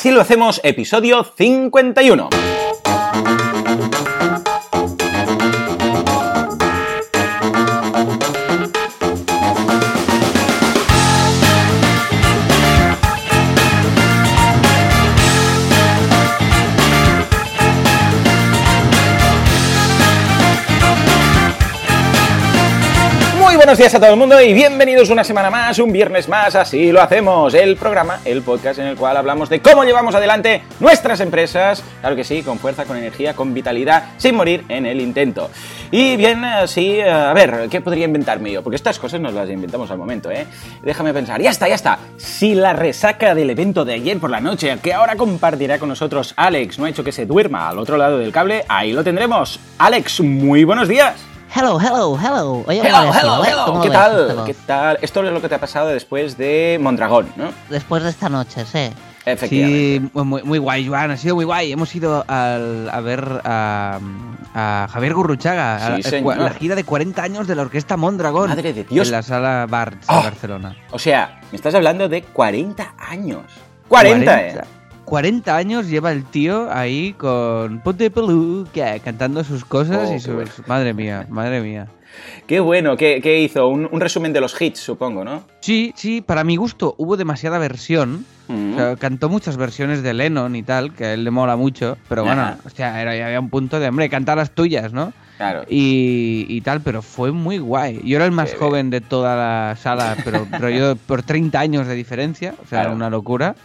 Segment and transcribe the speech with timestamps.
[0.00, 2.30] Así lo hacemos, episodio 51.
[23.70, 26.90] Buenos días a todo el mundo y bienvenidos una semana más, un viernes más, así
[26.90, 31.20] lo hacemos, el programa, el podcast en el cual hablamos de cómo llevamos adelante nuestras
[31.20, 35.50] empresas, claro que sí, con fuerza, con energía, con vitalidad, sin morir en el intento.
[35.92, 38.64] Y bien, sí, a ver, ¿qué podría inventarme yo?
[38.64, 40.48] Porque estas cosas nos las inventamos al momento, ¿eh?
[40.82, 42.00] Déjame pensar, ya está, ya está.
[42.16, 46.34] Si la resaca del evento de ayer por la noche, que ahora compartirá con nosotros
[46.36, 49.60] Alex, no ha hecho que se duerma al otro lado del cable, ahí lo tendremos.
[49.78, 51.29] Alex, muy buenos días.
[51.52, 52.64] Hello, hello, hello.
[52.66, 53.80] Oye, hello, hello, hello.
[53.82, 54.42] ¿Qué tal?
[54.46, 54.98] ¿Qué tal?
[55.02, 57.52] Esto es lo que te ha pasado después de Mondragón, ¿no?
[57.68, 58.90] Después de esta noche, sí.
[59.26, 60.00] Efectivamente.
[60.00, 61.72] Sí, muy, muy guay, Joan, ha sido muy guay.
[61.72, 63.98] Hemos ido a ver a,
[64.90, 68.50] Javier Gurruchaga, la gira de 40 años de la orquesta Mondragón.
[68.50, 69.08] Madre de Dios.
[69.08, 70.20] En la sala Barts de ah.
[70.22, 70.76] Barcelona.
[70.92, 73.42] O sea, me estás hablando de 40 años.
[73.88, 74.60] 40, eh.
[75.10, 80.68] 40 años lleva el tío ahí con Ponte Peluca cantando sus cosas y oh, sus...
[80.68, 81.88] Madre mía, madre mía.
[82.46, 83.66] Qué bueno, ¿qué, hizo?
[83.66, 85.42] Un, resumen de los hits, supongo, ¿no?
[85.62, 88.24] Sí, sí, para mi gusto hubo demasiada versión.
[88.46, 88.94] Mm.
[89.00, 92.56] cantó muchas versiones de Lennon y tal, que a él le mola mucho, pero bueno,
[92.64, 95.12] o sea, era, había un punto de, hombre, cantar las tuyas, ¿no?
[95.38, 95.64] Claro.
[95.68, 98.00] Y, tal, pero fue muy guay.
[98.04, 101.86] Yo era el más joven de toda la sala, pero, pero yo por 30 años
[101.88, 103.56] de diferencia, o sea, era una locura.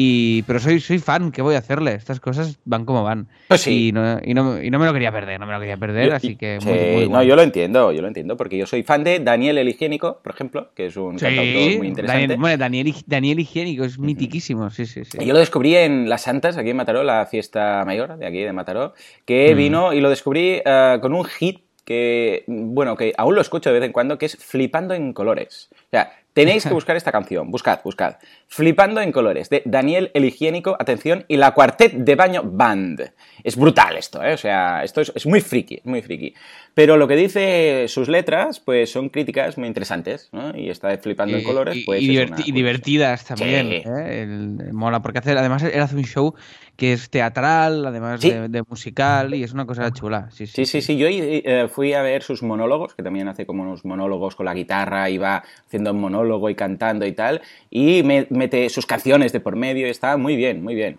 [0.00, 1.92] Y, pero soy, soy fan, ¿qué voy a hacerle?
[1.94, 3.26] Estas cosas van como van.
[3.48, 3.88] Pues sí.
[3.88, 6.12] Y no, y no, y no me lo quería perder, no me lo quería perder,
[6.12, 9.18] así que sí, No, yo lo entiendo, yo lo entiendo, porque yo soy fan de
[9.18, 12.22] Daniel el Higiénico, por ejemplo, que es un cantautor muy interesante.
[12.22, 15.18] Daniel, bueno, Daniel, Daniel Higiénico es mitiquísimo, sí, sí, sí.
[15.18, 18.52] Yo lo descubrí en Las Santas, aquí en Mataró, la fiesta mayor de aquí de
[18.52, 23.40] Mataró, que vino y lo descubrí eh, con un hit que, bueno, que aún lo
[23.40, 25.70] escucho de vez en cuando, que es Flipando en Colores.
[25.88, 28.14] O sea, Tenéis que buscar esta canción, buscad, buscad.
[28.46, 33.10] Flipando en colores, de Daniel el Higiénico, atención, y la Cuartet de Baño Band.
[33.42, 34.34] Es brutal esto, ¿eh?
[34.34, 36.34] O sea, esto es, muy friki, muy friki.
[36.74, 40.56] Pero lo que dice sus letras, pues son críticas muy interesantes, ¿no?
[40.56, 42.02] Y está Flipando en colores, pues.
[42.02, 44.70] Y, divertidas también, ¿eh?
[44.72, 46.34] mola, porque hace, además él hace un show
[46.76, 50.28] que es teatral, además de, musical, y es una cosa chula.
[50.30, 50.80] Sí, sí, sí.
[50.80, 54.46] sí, Yo eh, fui a ver sus monólogos, que también hace como unos monólogos con
[54.46, 59.32] la guitarra y va haciendo un monólogo y cantando y tal, y mete sus canciones
[59.32, 60.98] de por medio, y está muy bien, muy bien.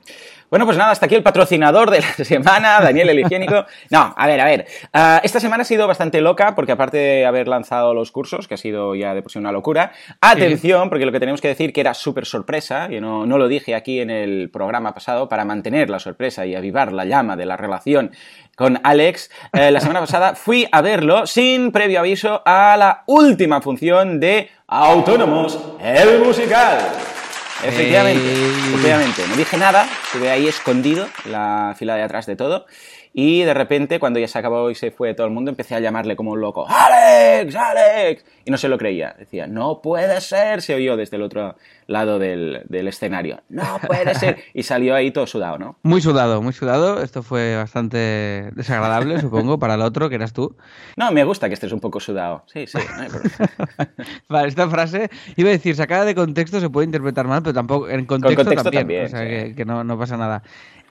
[0.49, 3.65] Bueno, pues nada, hasta aquí el patrocinador de la semana, Daniel el Higiénico.
[3.91, 4.65] No, a ver, a ver.
[4.91, 8.55] Ah, esta semana ha sido bastante loca porque aparte de haber lanzado los cursos, que
[8.55, 9.91] ha sido ya de por sí una locura,
[10.21, 13.47] atención, porque lo que tenemos que decir que era súper sorpresa, y no, no lo
[13.47, 17.45] dije aquí en el programa pasado, para mantener la sorpresa y avivar la llama de
[17.45, 18.11] la relación
[18.59, 23.61] con Alex, eh, la semana pasada fui a verlo sin previo aviso a la última
[23.61, 26.77] función de Autónomos, el musical.
[27.63, 29.21] Efectivamente, efectivamente.
[29.29, 32.65] No dije nada, estuve ahí escondido, la fila de atrás de todo.
[33.13, 35.79] Y de repente, cuando ya se acabó y se fue todo el mundo, empecé a
[35.79, 37.55] llamarle como un loco, ¡Alex!
[37.55, 38.23] ¡Alex!
[38.45, 39.15] Y no se lo creía.
[39.17, 41.55] Decía, no puede ser, se oyó desde el otro
[41.87, 43.41] lado del, escenario.
[43.49, 44.37] No puede ser.
[44.53, 45.77] Y salió ahí todo sudado, ¿no?
[45.83, 47.01] Muy sudado, muy sudado.
[47.01, 50.55] Esto fue bastante desagradable, supongo, para el otro, que eras tú.
[50.95, 52.43] No, me gusta que estés un poco sudado.
[52.47, 52.77] Sí, sí.
[54.29, 57.89] vale, esta frase, iba a decir, sacada de contexto se puede interpretar mal, pero tampoco
[57.89, 59.05] en contexto, también.
[59.05, 60.43] O sea, que, no, no pasa nada.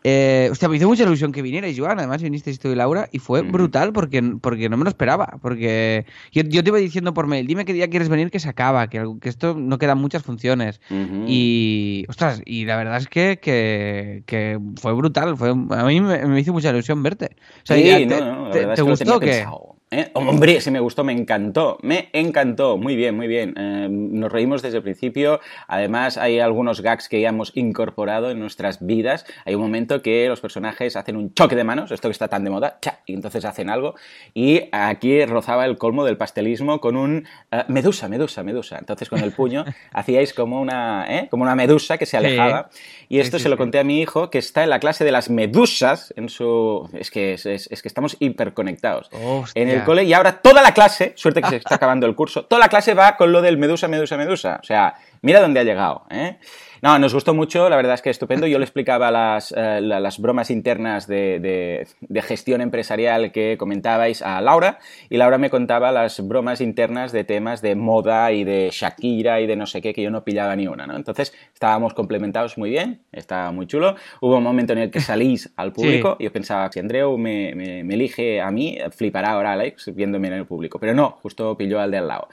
[0.05, 1.99] Eh, hostia, me hizo mucha ilusión que vinierais, Joan.
[1.99, 5.39] Además, vinisteis tú y Laura y fue brutal porque, porque no me lo esperaba.
[5.43, 8.89] Porque yo, te iba diciendo por mail, dime qué día quieres venir que se acaba,
[8.89, 10.81] que, que esto no quedan muchas funciones.
[11.27, 15.37] Y, ostras, y la verdad es que, que, fue brutal.
[15.37, 17.37] Fue, a mí me, hizo mucha ilusión verte.
[17.63, 19.45] O sea, sí, no, te, te, gustó que...
[19.91, 20.11] ¿Eh?
[20.13, 23.55] Hombre, si me gustó, me encantó, me encantó, muy bien, muy bien.
[23.57, 28.39] Eh, nos reímos desde el principio, además hay algunos gags que ya hemos incorporado en
[28.39, 29.25] nuestras vidas.
[29.47, 32.45] Hay un momento que los personajes hacen un choque de manos, esto que está tan
[32.45, 33.95] de moda, y entonces hacen algo,
[34.35, 38.77] y aquí rozaba el colmo del pastelismo con un eh, medusa, medusa, medusa.
[38.79, 39.65] Entonces con el puño
[39.95, 42.69] hacíais como una, como una medusa que se alejaba,
[43.09, 45.31] y esto se lo conté a mi hijo, que está en la clase de las
[45.31, 46.91] medusas, en su...
[46.93, 49.09] Es que, es, que estamos hiperconectados.
[49.55, 52.61] En cole y ahora toda la clase, suerte que se está acabando el curso, toda
[52.61, 54.59] la clase va con lo del medusa, medusa, medusa.
[54.63, 56.05] O sea, mira dónde ha llegado.
[56.11, 56.39] ¿eh?
[56.83, 58.47] No, nos gustó mucho, la verdad es que estupendo.
[58.47, 64.41] Yo le explicaba las, eh, las bromas internas de, de, gestión empresarial que comentabais a
[64.41, 64.79] Laura
[65.09, 69.47] y Laura me contaba las bromas internas de temas de moda y de Shakira y
[69.47, 70.97] de no sé qué que yo no pillaba ni una, ¿no?
[70.97, 73.97] Entonces estábamos complementados muy bien, estaba muy chulo.
[74.21, 77.55] Hubo un momento en el que salís al público y yo pensaba, si Andreu me,
[77.55, 80.79] me, me, elige a mí, flipará ahora Alex viéndome en el público.
[80.79, 82.29] Pero no, justo pilló al de al lado.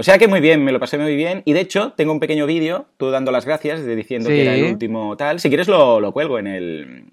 [0.00, 1.42] O sea que muy bien, me lo pasé muy bien.
[1.44, 4.54] Y de hecho, tengo un pequeño vídeo, tú dando las gracias, de diciendo que era
[4.54, 5.40] el último tal.
[5.40, 7.04] Si quieres, lo, lo cuelgo en el,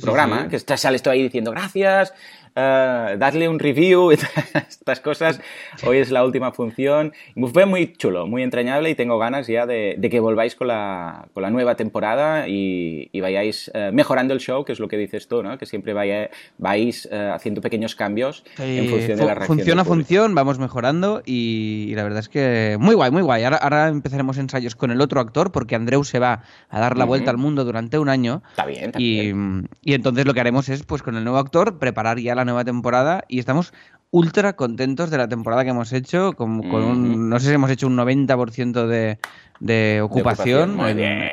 [0.00, 2.14] programa, que sales tú ahí diciendo gracias,
[2.56, 4.14] uh, darle un review y
[4.68, 5.40] estas cosas.
[5.86, 7.12] Hoy es la última función.
[7.52, 11.42] Fue muy chulo, muy entrañable y tengo ganas ya de, que volváis con la, con
[11.42, 15.42] la, nueva temporada y, vayáis eh, mejorando el show, que es lo que dices tú,
[15.42, 15.56] ¿no?
[15.56, 16.28] Que siempre vaya,
[16.58, 19.58] vais eh, haciendo pequeños cambios en función de la reacción.
[19.58, 23.44] Función a función, vamos mejorando y, la verdad es que muy guay, muy guay.
[23.44, 27.30] Ahora, empezaremos ensayos con el otro actor porque Andreu se va a dar la vuelta
[27.30, 28.42] al mundo durante un año.
[28.50, 29.68] Está bien, está y, bien.
[29.80, 32.64] y entonces lo que haremos es, pues con el nuevo actor, preparar ya la nueva
[32.64, 33.72] temporada y estamos
[34.14, 37.88] ultra contentos de la temporada que hemos hecho, con, un, no sé si hemos hecho
[37.88, 39.18] un 90% de,
[39.58, 40.76] de ocupación.
[40.76, 41.24] Muy bien.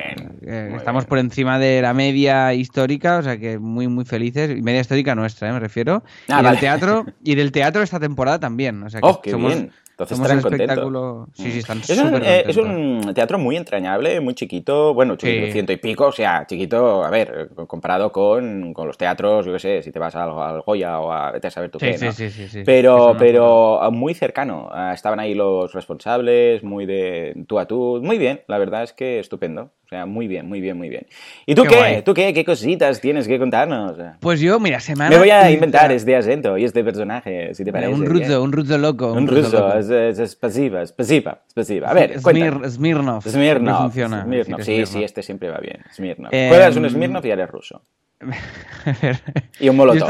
[0.42, 4.60] Eh, estamos por encima de la media histórica, o sea que muy, muy felices.
[4.62, 6.02] Media histórica nuestra, eh, me refiero.
[6.28, 8.82] Ah, y, del teatro, y del teatro esta temporada también.
[8.82, 9.70] O sea que oh, somos, bien.
[10.02, 11.28] Entonces estarán contentos.
[11.34, 15.72] Sí, sí, están es, un, eh, es un teatro muy entrañable, muy chiquito, bueno, ciento
[15.72, 19.82] y pico, o sea, chiquito, a ver, comparado con, con los teatros, yo qué sé,
[19.82, 22.12] si te vas al, Goya o a vete a saber tú qué, ¿no?
[22.12, 24.68] sí, sí, sí, Pero, pero muy cercano.
[24.72, 28.92] Ah, estaban ahí los responsables, muy de tú a tú, muy bien, la verdad es
[28.92, 31.06] que estupendo sea, muy bien, muy bien, muy bien.
[31.46, 32.02] ¿Y tú qué?
[32.04, 32.32] ¿Tú qué?
[32.32, 33.96] ¿Qué cositas tienes que contarnos?
[34.20, 35.10] Pues yo, mira, semana...
[35.10, 37.92] Me voy a inventar este acento y este personaje, si te parece.
[37.92, 39.12] Un ruso, un ruso loco.
[39.12, 41.40] Un, ruso, es, es, pasiva, es pasiva,
[41.86, 43.22] A ver, Smir, Smirnov.
[43.22, 43.82] Smirnov.
[43.82, 44.24] funciona.
[44.24, 44.62] Smirnov.
[44.62, 45.78] Sí, sí, este siempre va bien.
[45.94, 46.30] Smirnov.
[46.32, 47.82] Eh, Juegas un Smirnov y eres ruso.
[49.60, 50.08] y un molotov.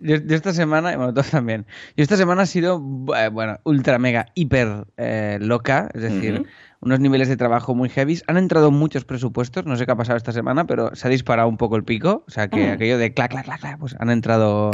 [0.00, 1.66] Yo esta, semana, molotov también.
[1.96, 2.82] Yo esta semana ha sido,
[3.16, 5.88] eh, bueno, ultra mega, hiper eh, loca.
[5.94, 6.46] Es decir,
[6.82, 8.20] unos niveles de trabajo muy heavy.
[8.26, 11.48] Han entrado muchos presupuestos, no sé qué ha pasado esta semana, pero se ha disparado
[11.48, 12.24] un poco el pico.
[12.26, 12.72] O sea, que mm.
[12.72, 14.72] aquello de clac, clac, clac, clac, pues han entrado.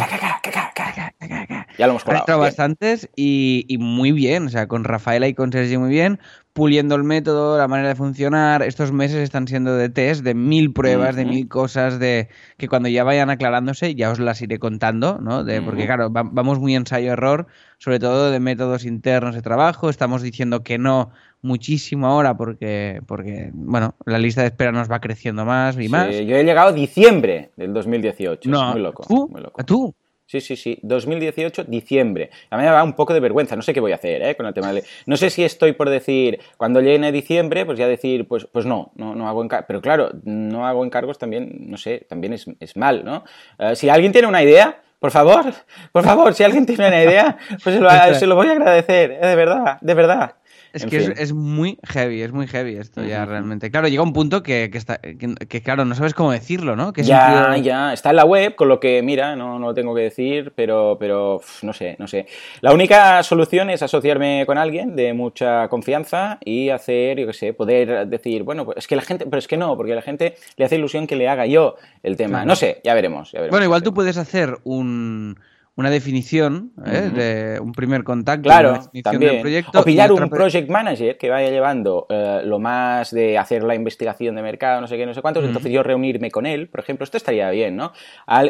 [1.79, 2.23] Ya lo hemos colado.
[2.23, 4.47] Han entrado bastantes y, y, muy bien.
[4.47, 6.19] O sea, con Rafaela y con Sergi muy bien
[6.59, 8.65] puliendo el método, la manera de funcionar.
[8.65, 12.89] Estos meses están siendo de test, de mil pruebas, de mil cosas, de que cuando
[12.89, 15.45] ya vayan aclarándose ya os las iré contando, ¿no?
[15.45, 17.47] De, porque claro, vamos muy ensayo-error,
[17.79, 19.89] sobre todo de métodos internos de trabajo.
[19.89, 21.13] Estamos diciendo que no
[21.43, 26.09] muchísimo ahora porque, porque bueno, la lista de espera nos va creciendo más y más.
[26.09, 28.49] Yo he llegado a diciembre del 2018.
[28.49, 29.05] No, muy loco.
[29.29, 29.65] Muy loco.
[29.65, 29.95] ¿Tú?
[30.29, 30.79] Sí, sí, sí.
[30.83, 32.29] 2018, diciembre.
[32.51, 33.57] A mí me da un poco de vergüenza.
[33.57, 34.37] No sé qué voy a hacer ¿eh?
[34.37, 34.85] con el tema de...
[35.07, 38.93] No sé si estoy por decir, cuando llegue diciembre, pues ya decir, pues, pues no,
[38.95, 39.65] no, no hago encargos.
[39.67, 43.25] Pero claro, no hago encargos también, no sé, también es, es mal, ¿no?
[43.59, 45.47] Eh, si alguien tiene una idea, por favor,
[45.93, 49.13] por favor, si alguien tiene una idea, pues se lo, se lo voy a agradecer,
[49.13, 49.27] ¿eh?
[49.29, 50.35] de verdad, de verdad.
[50.73, 53.71] Es que es, muy heavy, es muy heavy esto ya realmente.
[53.71, 56.93] Claro, llega un punto que, está, que, claro, no sabes cómo decirlo, ¿no?
[56.95, 60.03] ya, ya, está en la web, con lo que, mira, no, no lo tengo que
[60.03, 62.27] decir, pero, pero no sé, no sé.
[62.61, 67.53] La única solución es asociarme con alguien de mucha confianza y hacer, yo qué sé,
[67.53, 70.03] poder decir, bueno, pues es que la gente, pero es que no, porque a la
[70.03, 72.45] gente le hace ilusión que le haga yo el tema.
[72.45, 73.53] No sé, ya veremos, ya veremos.
[73.53, 75.39] Bueno, igual tú puedes hacer un
[75.79, 77.09] una definición, ¿eh?
[77.15, 79.41] de un primer contacto, claro, también.
[79.41, 79.79] proyecto.
[79.79, 84.35] O pillar un project manager que vaya llevando eh, lo más de hacer la investigación
[84.35, 87.05] de mercado, no sé qué, no sé cuántos, entonces yo reunirme con él, por ejemplo,
[87.05, 87.93] esto estaría bien, ¿no?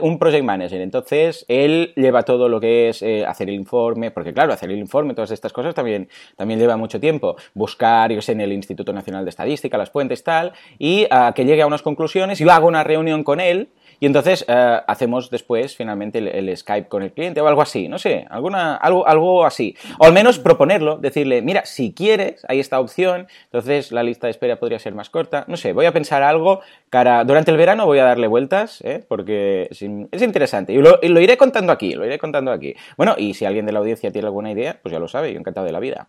[0.00, 4.32] un project manager, entonces él lleva todo lo que es eh, hacer el informe, porque
[4.32, 8.32] claro, hacer el informe, todas estas cosas también, también lleva mucho tiempo, buscar, yo sé,
[8.32, 11.82] en el Instituto Nacional de Estadística, las fuentes, tal, y ah, que llegue a unas
[11.82, 13.68] conclusiones, yo hago una reunión con él,
[14.00, 17.98] y entonces eh, hacemos después finalmente el, Skype con el cliente o algo así, no
[17.98, 19.76] sé, alguna, algo, algo así.
[19.98, 24.32] O al menos proponerlo, decirle, mira, si quieres, hay esta opción, entonces la lista de
[24.32, 25.44] espera podría ser más corta.
[25.48, 27.24] No sé, voy a pensar algo cara.
[27.24, 29.04] Durante el verano voy a darle vueltas, ¿eh?
[29.06, 29.82] porque es,
[30.22, 30.72] interesante.
[30.72, 32.74] Y lo, iré contando aquí, lo iré contando aquí.
[32.96, 35.38] Bueno, y si alguien de la audiencia tiene alguna idea, pues ya lo sabe, yo
[35.38, 36.06] encantado de la vida.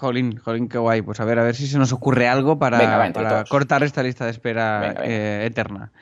[0.00, 1.02] Jolín, jolín, qué guay.
[1.02, 3.12] Pues a ver, a ver si se nos ocurre algo para,
[3.50, 5.92] cortar esta lista de espera eh, eterna.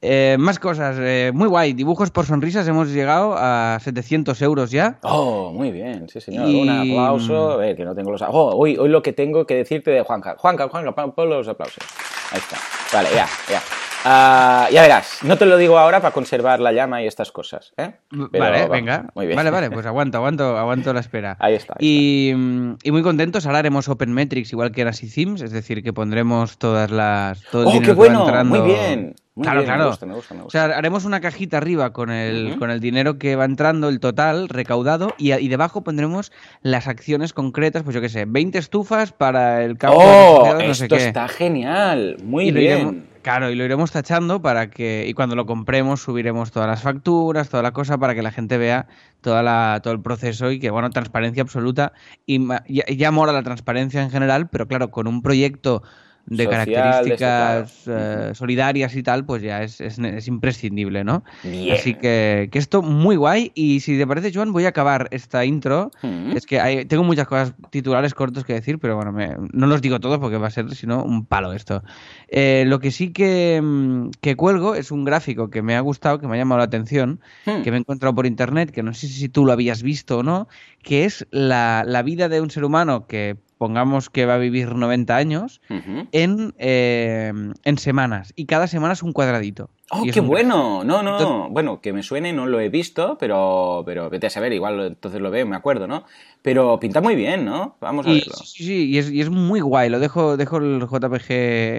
[0.00, 1.72] Eh, más cosas, eh, muy guay.
[1.72, 4.98] Dibujos por sonrisas, hemos llegado a 700 euros ya.
[5.02, 6.46] Oh, muy bien, sí señor.
[6.46, 7.50] Un aplauso.
[7.50, 8.22] A ver, que no tengo los...
[8.22, 10.36] Oh, hoy, hoy lo que tengo que decirte de Juanca.
[10.38, 11.82] Juanca, Juanca, pon los aplausos.
[12.30, 12.58] Ahí está.
[12.92, 13.60] Vale, ya, ya.
[14.04, 17.72] Ah, ya verás, no te lo digo ahora para conservar la llama y estas cosas.
[17.76, 17.92] ¿eh?
[18.10, 19.06] vale, venga.
[19.14, 19.36] Muy bien.
[19.36, 21.36] Vale, vale, pues aguanto, aguanto, aguanto la espera.
[21.38, 21.74] Ahí está.
[21.78, 26.58] y, muy contentos, ahora haremos Open Metrics igual que en Así es decir, que pondremos
[26.58, 27.42] todas las.
[27.50, 28.44] Todo el ¡Oh, qué bueno!
[28.44, 29.14] Muy bien.
[29.40, 29.96] claro, claro.
[30.44, 34.00] O sea, haremos una cajita arriba con el, con el dinero que va entrando, el
[34.00, 36.32] total recaudado, y, y, debajo pondremos
[36.62, 40.54] las acciones concretas, pues yo qué sé, 20 estufas para el campo ¡Oh!
[40.56, 42.16] de no esto está genial.
[42.22, 43.11] Muy bien.
[43.22, 47.48] Claro, y lo iremos tachando para que, y cuando lo compremos, subiremos todas las facturas,
[47.48, 48.88] toda la cosa, para que la gente vea
[49.20, 51.92] toda la, todo el proceso y que, bueno, transparencia absoluta.
[52.26, 55.84] Y ya, ya la transparencia en general, pero claro, con un proyecto
[56.26, 61.24] de características eh, solidarias y tal, pues ya es, es, imprescindible, ¿no?
[61.72, 63.52] Así que, que, esto muy guay.
[63.54, 65.90] Y si te parece, Joan, voy a acabar esta intro.
[66.02, 66.36] Mm.
[66.36, 69.12] Es que hay, tengo muchas cosas titulares cortos que decir, pero bueno,
[69.52, 71.82] no los digo todos porque va a ser, sino un palo esto.
[72.28, 76.18] Eh, lo que sí que, mm, que, cuelgo es un gráfico que me ha gustado,
[76.18, 77.62] que me ha llamado la atención, mm.
[77.62, 80.22] que me he encontrado por internet, que no sé si tú lo habías visto o
[80.22, 80.48] no,
[80.82, 84.74] que es la, la vida de un ser humano que pongamos que va a vivir
[84.74, 85.60] 90 años,
[86.10, 88.32] en, eh, en semanas.
[88.34, 89.70] Y cada semana es un cuadradito.
[89.88, 90.82] ¡Oh, qué bueno!
[90.82, 94.52] No, no, bueno, que me suene, no lo he visto, pero, pero vete a saber,
[94.52, 96.02] igual entonces lo veo, me acuerdo, ¿no?
[96.42, 97.76] Pero pinta muy bien, ¿no?
[97.80, 98.34] Vamos a verlo.
[98.34, 99.90] Sí, sí, y es, y es muy guay.
[99.90, 101.30] Lo dejo, dejo el JPG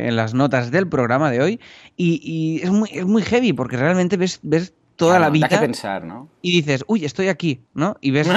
[0.07, 1.59] en las notas del programa de hoy.
[1.97, 5.47] Y, y es, muy, es muy heavy, porque realmente ves, ves toda la vida.
[5.47, 6.29] que pensar, ¿no?
[6.41, 7.95] Y dices, uy, estoy aquí, ¿no?
[8.01, 8.27] Y ves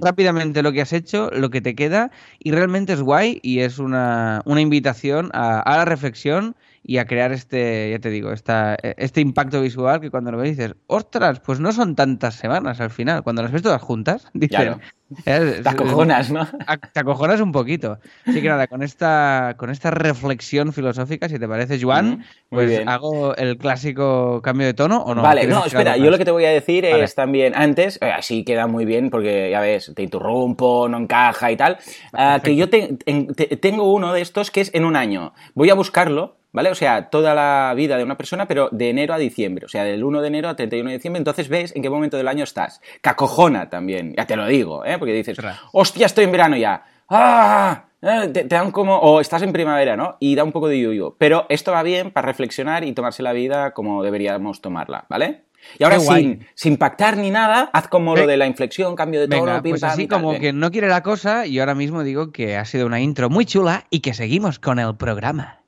[0.00, 3.78] rápidamente lo que has hecho, lo que te queda, y realmente es guay y es
[3.78, 8.76] una, una invitación a, a la reflexión y a crear este, ya te digo, esta,
[8.82, 12.90] este impacto visual que cuando lo ves dices, ostras, pues no son tantas semanas al
[12.90, 13.22] final.
[13.22, 14.76] Cuando las ves todas juntas, dices,
[15.24, 16.46] te acojonas, ¿no?
[16.92, 17.98] Te acojonas un poquito.
[18.26, 23.36] Así que nada, con esta, con esta reflexión filosófica, si te parece, Juan, pues hago
[23.36, 25.22] el clásico cambio de tono o no.
[25.22, 28.44] Vale, no, espera, yo lo que te voy a decir es también, antes, eh, así
[28.44, 31.78] queda muy bien porque ya ves, te interrumpo, no encaja y tal,
[32.12, 35.34] ah, que yo tengo uno de estos que es en un año.
[35.54, 36.70] Voy a buscarlo ¿vale?
[36.70, 39.84] O sea, toda la vida de una persona, pero de enero a diciembre, o sea,
[39.84, 42.44] del 1 de enero a 31 de diciembre, entonces ves en qué momento del año
[42.44, 42.80] estás.
[43.00, 44.98] Cacojona también, ya te lo digo, ¿eh?
[44.98, 45.38] Porque dices,
[45.72, 46.84] hostia, estoy en verano ya.
[47.08, 47.86] ¡Ah!
[48.02, 50.16] Eh, te, dan como, o estás en primavera, ¿no?
[50.18, 51.14] Y da un poco de yuyo.
[51.18, 55.44] Pero esto va bien para reflexionar y tomarse la vida como deberíamos tomarla, ¿vale?
[55.78, 59.28] Y ahora sin, sin pactar ni nada, haz como lo de la inflexión, cambio de
[59.28, 62.56] tono, Venga, pues así como que no quiere la cosa, y ahora mismo digo que
[62.56, 65.60] ha sido una intro muy chula y que seguimos con el programa.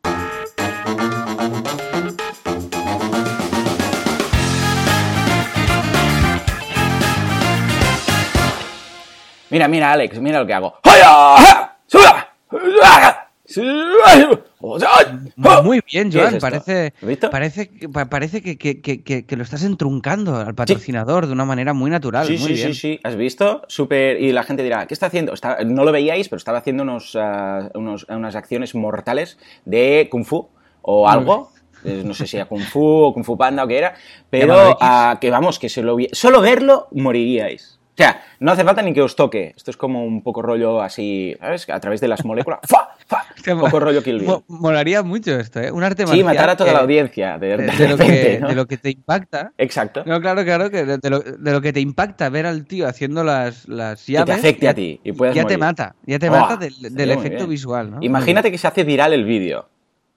[9.54, 10.74] Mira, mira, Alex, mira lo que hago.
[15.62, 16.38] Muy bien, Joan.
[16.40, 16.92] Parece,
[17.30, 17.70] parece,
[18.10, 22.26] parece que, que, que, que, lo estás entruncando al patrocinador de una manera muy natural.
[22.26, 22.74] Sí, muy sí, bien.
[22.74, 23.00] sí, sí.
[23.04, 23.62] ¿Has visto?
[23.68, 24.20] Súper.
[24.20, 25.34] Y la gente dirá, ¿qué está haciendo?
[25.64, 30.48] No lo veíais, pero estaba haciendo unos, uh, unos, unas acciones mortales de Kung Fu
[30.82, 31.52] o algo.
[31.84, 33.94] No sé si era Kung Fu o Kung Fu Panda o qué era.
[34.30, 37.73] Pero uh, que vamos, que solo verlo moriríais.
[37.94, 39.54] O sea, no hace falta ni que os toque.
[39.56, 41.70] Esto es como un poco rollo así, ¿sabes?
[41.70, 42.58] A través de las moléculas.
[42.68, 42.88] ¡Fa!
[43.06, 43.24] ¡Fa!
[43.52, 44.30] Un poco rollo Kill Bill.
[44.48, 45.70] Molaría mucho esto, ¿eh?
[45.70, 46.18] Un arte marcial.
[46.18, 48.90] Sí, matar a toda la audiencia, de, de, de, lo que, de, lo que, te
[48.90, 49.52] impacta.
[49.58, 50.02] Exacto.
[50.06, 54.04] No, claro, claro, que de, lo, que te impacta ver al tío haciendo las, las
[54.08, 54.24] llaves.
[54.24, 57.10] Que te afecte a ti y puedes Ya te mata, ya te mata del, del
[57.12, 57.98] efecto visual, ¿no?
[58.00, 59.68] Imagínate que se hace viral el vídeo.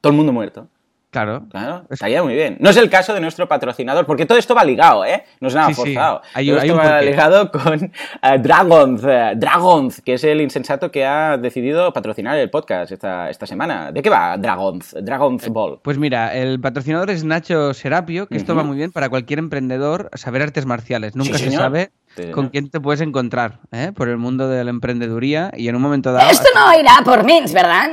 [0.02, 0.68] Todo el mundo muerto.
[1.10, 1.46] Claro.
[1.50, 2.58] Claro, estaría muy bien.
[2.60, 5.24] No es el caso de nuestro patrocinador, porque todo esto va ligado, ¿eh?
[5.40, 6.22] No es nada forzado.
[6.24, 6.30] Sí.
[6.34, 11.06] Hay, todo esto va ligado con uh, Dragons, uh, Dragons, que es el insensato que
[11.06, 13.92] ha decidido patrocinar el podcast esta, esta semana.
[13.92, 14.96] ¿De qué va Dragons?
[15.02, 15.80] Dragons Ball.
[15.82, 18.60] Pues mira, el patrocinador es Nacho Serapio, que esto uh -huh.
[18.60, 21.16] va muy bien para cualquier emprendedor saber artes marciales.
[21.16, 21.62] Nunca sí, se señor.
[21.62, 21.92] sabe
[22.34, 23.92] con quién te puedes encontrar ¿eh?
[23.96, 26.30] por el mundo de la emprendeduría y en un momento dado...
[26.30, 27.92] Esto no irá por Mins, ¿verdad?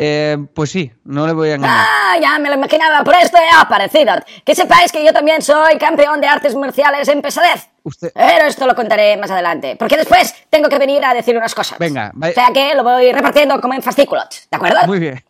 [0.00, 1.76] Eh, pues sí, no le voy a engañar.
[1.76, 4.12] Ah, ya me lo imaginaba, por esto he aparecido.
[4.44, 7.68] Que sepáis que yo también soy campeón de artes marciales en pesadez.
[7.82, 8.12] Usted...
[8.14, 11.78] Pero esto lo contaré más adelante, porque después tengo que venir a decir unas cosas.
[11.78, 14.86] Venga, O sea que lo voy repartiendo como en fascículos, ¿de acuerdo?
[14.86, 15.24] Muy bien.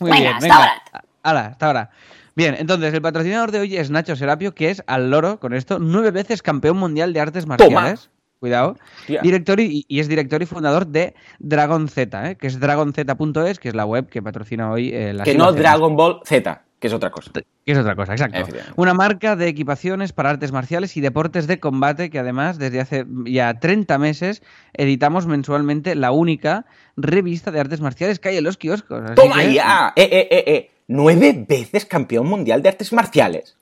[0.00, 0.56] Muy venga, bien, hasta venga.
[0.56, 0.82] ahora.
[1.22, 1.90] Hala, hasta ahora.
[2.34, 5.78] Bien, entonces el patrocinador de hoy es Nacho Serapio, que es al loro con esto,
[5.78, 8.00] nueve veces campeón mundial de artes marciales.
[8.00, 8.13] Toma.
[8.44, 8.76] Cuidado.
[9.08, 9.22] Yeah.
[9.22, 12.36] Director y, y, es director y fundador de Dragon Z, ¿eh?
[12.36, 15.96] que es dragonz.es, que es la web que patrocina hoy eh, la Que no Dragon
[15.96, 17.30] Ball Z, que es otra cosa.
[17.32, 18.46] Que es otra cosa, exacto.
[18.76, 23.06] Una marca de equipaciones para artes marciales y deportes de combate que además desde hace
[23.24, 24.42] ya 30 meses
[24.74, 26.66] editamos mensualmente la única
[26.98, 29.04] revista de artes marciales que hay en los kioscos.
[29.04, 29.54] Así ¡Toma que...
[29.54, 29.94] ya!
[29.96, 30.70] ¡Eh, eh, eh, eh!
[30.86, 33.56] nueve veces campeón mundial de artes marciales.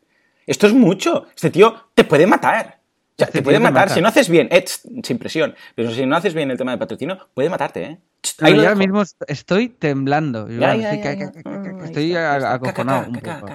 [0.44, 1.28] Esto es mucho.
[1.36, 2.81] Este tío te puede matar.
[3.12, 3.74] O sea, Este te puede matar.
[3.84, 3.94] mata.
[3.94, 4.64] Si no haces bien, eh,
[5.02, 7.98] sin presión, pero si no haces bien el tema de patrocinio, puede matarte, ¿eh?
[8.40, 10.46] No, ahí ahora mismo est- estoy temblando.
[11.84, 13.48] Estoy acojonado un poco.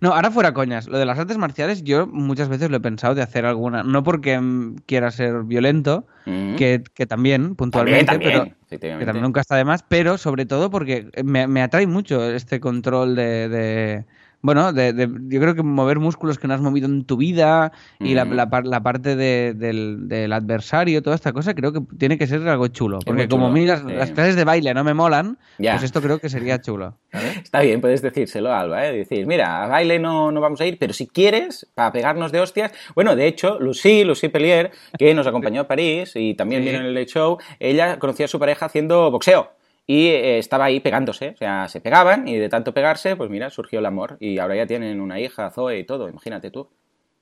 [0.00, 0.86] No, ahora fuera coñas.
[0.86, 3.82] Lo de las artes marciales, yo muchas veces lo he pensado de hacer alguna.
[3.82, 4.38] No porque
[4.86, 6.56] quiera ser violento, Mm.
[6.56, 8.98] que, que también, puntualmente, también, pero.
[8.98, 12.60] Que también nunca está de más, pero sobre todo porque me, me atrae mucho este
[12.60, 13.48] control de.
[13.48, 14.04] de-
[14.42, 17.72] bueno, de, de- yo creo que mover músculos que no has movido en tu vida
[17.98, 18.34] y la, Ujú.
[18.34, 22.26] la par- la parte de- del, del adversario, toda esta cosa, creo que tiene que
[22.26, 23.00] ser algo chulo.
[23.04, 23.86] Porque como a mí las, sí.
[23.92, 25.72] las clases de baile no me molan, Ya.
[25.72, 26.96] pues esto creo que sería chulo.
[27.12, 27.38] ¿sabes?
[27.42, 28.92] Está bien, puedes decírselo, Alba, ¿eh?
[28.96, 32.40] Decir, mira, a baile no, no vamos a ir, pero si quieres, para pegarnos de
[32.40, 32.72] hostias...
[32.94, 36.68] Bueno, de hecho, Lucy, Lucy Pellier, que nos acompañó a París y también Sí.
[36.70, 39.50] vino en el Show, ella conocía a su pareja haciendo boxeo.
[39.86, 43.50] Y eh, estaba ahí pegándose, o sea, se pegaban y de tanto pegarse, pues mira,
[43.50, 44.16] surgió el amor.
[44.18, 46.68] Y ahora ya tienen una hija, Zoe y todo, imagínate tú.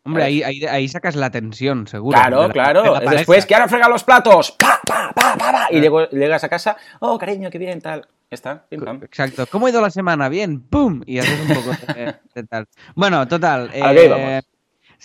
[0.07, 2.19] Hombre, ahí, ahí, ahí sacas la tensión, seguro.
[2.19, 2.83] Claro, de la- claro.
[2.99, 3.11] de la.
[3.11, 4.53] Después, que ahora frega los platos.
[4.53, 5.67] ¡Pa, pa, pa, pa, pa!
[5.71, 8.07] Y llego- llegas a casa, oh, cariño, qué bien, tal.
[8.31, 9.01] Está, pim, pam.
[9.03, 9.47] Exacto.
[9.51, 10.29] ¿Cómo ha ido la semana?
[10.29, 11.03] Bien, ¡pum!
[11.07, 12.67] Y haces un poco de, de tal.
[12.95, 13.71] Bueno, total.
[13.83, 14.45] ¿A qué íbamos?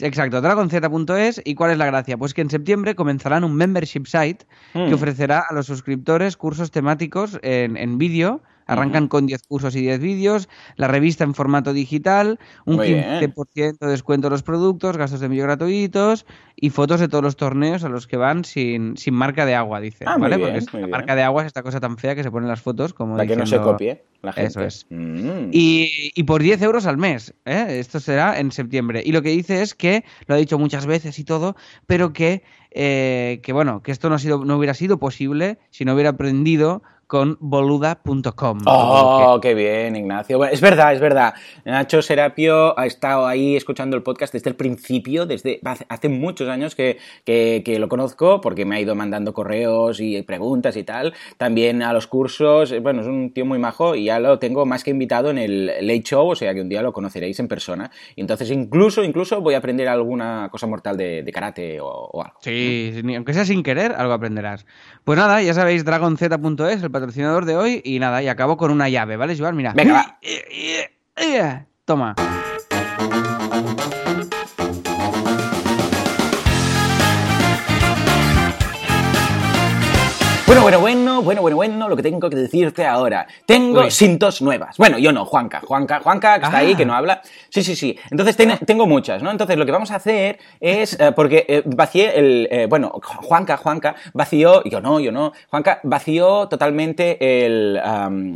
[0.02, 1.42] Exacto, dragonz.es.
[1.46, 2.18] ¿Y cuál es la gracia?
[2.18, 4.88] Pues que en septiembre comenzarán un membership site Mm.
[4.88, 8.42] que ofrecerá a los suscriptores cursos temáticos en, en vídeo.
[8.72, 13.20] Arrancan con 10 cursos y 10 vídeos, la revista en formato digital, un Muy bien.
[13.20, 17.36] 15% de descuento en los productos, gastos de envío gratuitos y fotos de todos los
[17.36, 20.06] torneos a los que van sin, sin marca de agua, dice.
[20.08, 20.38] Ah, ¿vale?
[20.38, 20.90] bien, Porque es- la bien.
[20.92, 23.28] marca de agua es esta cosa tan fea que se ponen las fotos como Para
[23.28, 24.48] que no se copie la gente.
[24.50, 24.86] Eso es.
[24.90, 25.50] Mm.
[25.52, 27.34] y, y por 10 euros al mes.
[27.46, 27.78] ¿eh?
[27.80, 29.02] Esto será en septiembre.
[29.06, 31.56] Y lo que dice es que, lo ha dicho muchas veces y todo,
[31.88, 35.86] pero que, eh, que bueno, que esto no, ha sido, no hubiera sido posible si
[35.86, 38.60] no hubiera aprendido con boluda.com.
[38.68, 40.38] Oh, qué bien, Ignacio.
[40.38, 41.34] Bueno, es verdad, es verdad.
[41.66, 46.76] Nacho Serapio ha estado ahí escuchando el podcast desde el principio, desde hace, muchos años
[46.76, 51.16] que, que- que lo conozco, porque me ha ido mandando correos y preguntas y tal.
[51.38, 52.72] También a los cursos.
[52.72, 55.40] eh, Bueno, es un tío muy majo y ya lo tengo más que invitado en
[55.40, 57.90] el Late Show, o sea que un día lo conoceréis en persona.
[58.16, 62.22] Y entonces incluso, incluso voy a aprender alguna cosa mortal de, de karate o, o
[62.24, 62.38] algo.
[62.42, 64.68] Sí, aunque sea sin querer, algo aprenderás.
[65.04, 68.90] Pues nada, ya sabéis, dragonz.es, el patrocinador de hoy, y nada, y acabo con una
[68.90, 69.56] llave, ¿vale, Joan?
[69.56, 69.74] Mira.
[69.74, 71.66] Venga, va.
[71.86, 72.16] Toma.
[80.50, 83.28] Bueno, bueno, bueno, bueno, bueno, bueno, lo que tengo que decirte ahora.
[83.46, 83.92] Tengo Uy.
[83.92, 84.78] cintos nuevas.
[84.78, 86.62] Bueno, yo no, Juanca, Juanca, Juanca, que está Ah.
[86.62, 87.22] ahí, que no habla.
[87.50, 87.96] Sí, sí, sí.
[88.10, 89.30] Entonces ten- tengo muchas, ¿no?
[89.30, 93.58] Entonces lo que vamos a hacer es, eh, porque eh, vacié el, eh, bueno, Juanca,
[93.58, 97.80] Juanca, vació, yo no, yo no, Juanca vació totalmente el,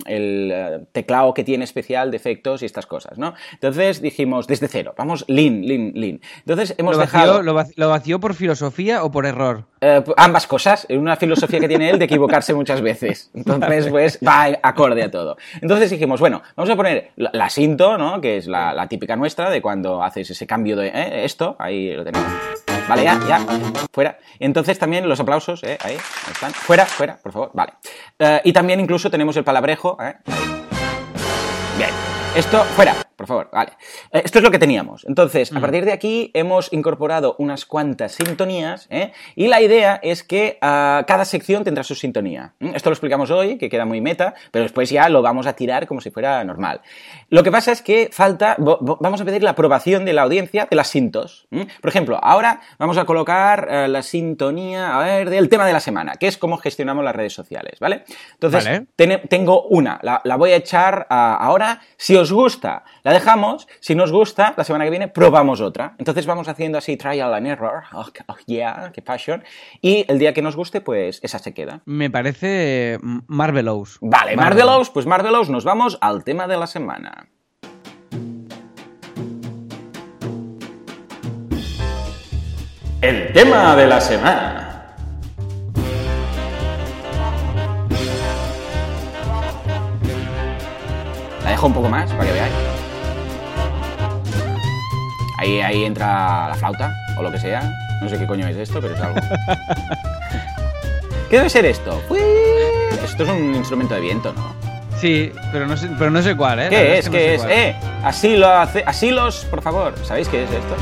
[0.05, 3.33] el teclado que tiene especial de efectos y estas cosas, ¿no?
[3.53, 6.21] Entonces dijimos, desde cero, vamos, lean, lean, lean.
[6.41, 7.43] Entonces hemos ¿Lo dejado...
[7.53, 9.65] vació, lo vació por filosofía o por error?
[9.85, 13.29] Eh, ambas cosas, es una filosofía que tiene él de equivocarse muchas veces.
[13.33, 15.35] Entonces, pues, va acorde a todo.
[15.59, 18.21] Entonces dijimos, bueno, vamos a poner la, la sinto, ¿no?
[18.21, 21.93] Que es la, la típica nuestra de cuando haces ese cambio de eh, esto, ahí
[21.93, 22.31] lo tenemos.
[22.87, 23.45] Vale, ya, ya,
[23.91, 24.17] fuera.
[24.39, 25.77] Entonces también los aplausos, ¿eh?
[25.81, 26.53] Ahí, ahí están.
[26.53, 27.73] Fuera, fuera, por favor, vale.
[28.19, 30.15] Eh, y también incluso tenemos el palabrejo, ¿eh?
[30.25, 30.63] Ahí.
[31.77, 32.12] Bien.
[32.35, 33.73] Esto, fuera, por favor, vale.
[34.11, 35.05] Eh, Esto es lo que teníamos.
[35.07, 39.11] Entonces, a partir de aquí hemos incorporado unas cuantas sintonías, ¿eh?
[39.35, 42.55] y la idea es que ah, cada sección tendrá su sintonía.
[42.59, 42.73] ¿Mm?
[42.73, 45.85] Esto lo explicamos hoy, que queda muy meta, pero después ya lo vamos a tirar
[45.85, 46.81] como si fuera normal.
[47.29, 50.75] Lo que pasa es que falta, vamos a pedir la aprobación de la audiencia de
[50.75, 51.45] las sintos.
[51.51, 51.61] ¿Mm?
[51.81, 55.79] Por ejemplo, ahora vamos a colocar eh, la sintonía, a ver, del tema de la
[55.79, 58.05] semana, que es cómo gestionamos las redes sociales, ¿vale?
[58.33, 59.17] Entonces, Vale.
[59.29, 61.81] Tengo una, la, la voy a echar ah, ahora.
[61.97, 63.67] Si os gusta, la dejamos.
[63.79, 65.95] Si no os gusta, la semana que viene probamos otra.
[65.97, 67.83] Entonces vamos haciendo así trial and error.
[67.93, 69.43] Oh, oh, yeah, qué passion.
[69.81, 71.81] Y el día que nos guste, pues esa se queda.
[71.85, 73.97] Me parece Marvelous.
[74.01, 77.29] Vale, Marvelous, pues Marvelous, nos vamos al tema de la semana.
[83.01, 84.72] El tema de la semana.
[91.43, 92.53] La dejo un poco más para que veáis.
[95.37, 97.69] Ahí, ahí entra la flauta o lo que sea.
[98.01, 99.19] No sé qué coño es esto, pero es algo.
[101.29, 101.99] ¿Qué debe ser esto?
[102.09, 102.19] Uy,
[103.03, 104.53] Esto es un instrumento de viento, ¿no?
[104.99, 106.67] Sí, pero no sé, pero no sé cuál, ¿eh?
[106.69, 107.09] ¿Qué es?
[107.09, 107.41] que no ¿Qué es?
[107.41, 107.51] cuál.
[107.51, 107.75] ¡Eh!
[108.03, 108.83] Así lo hace.
[108.85, 109.93] Asilos, por favor.
[110.03, 110.75] ¿Sabéis qué es esto?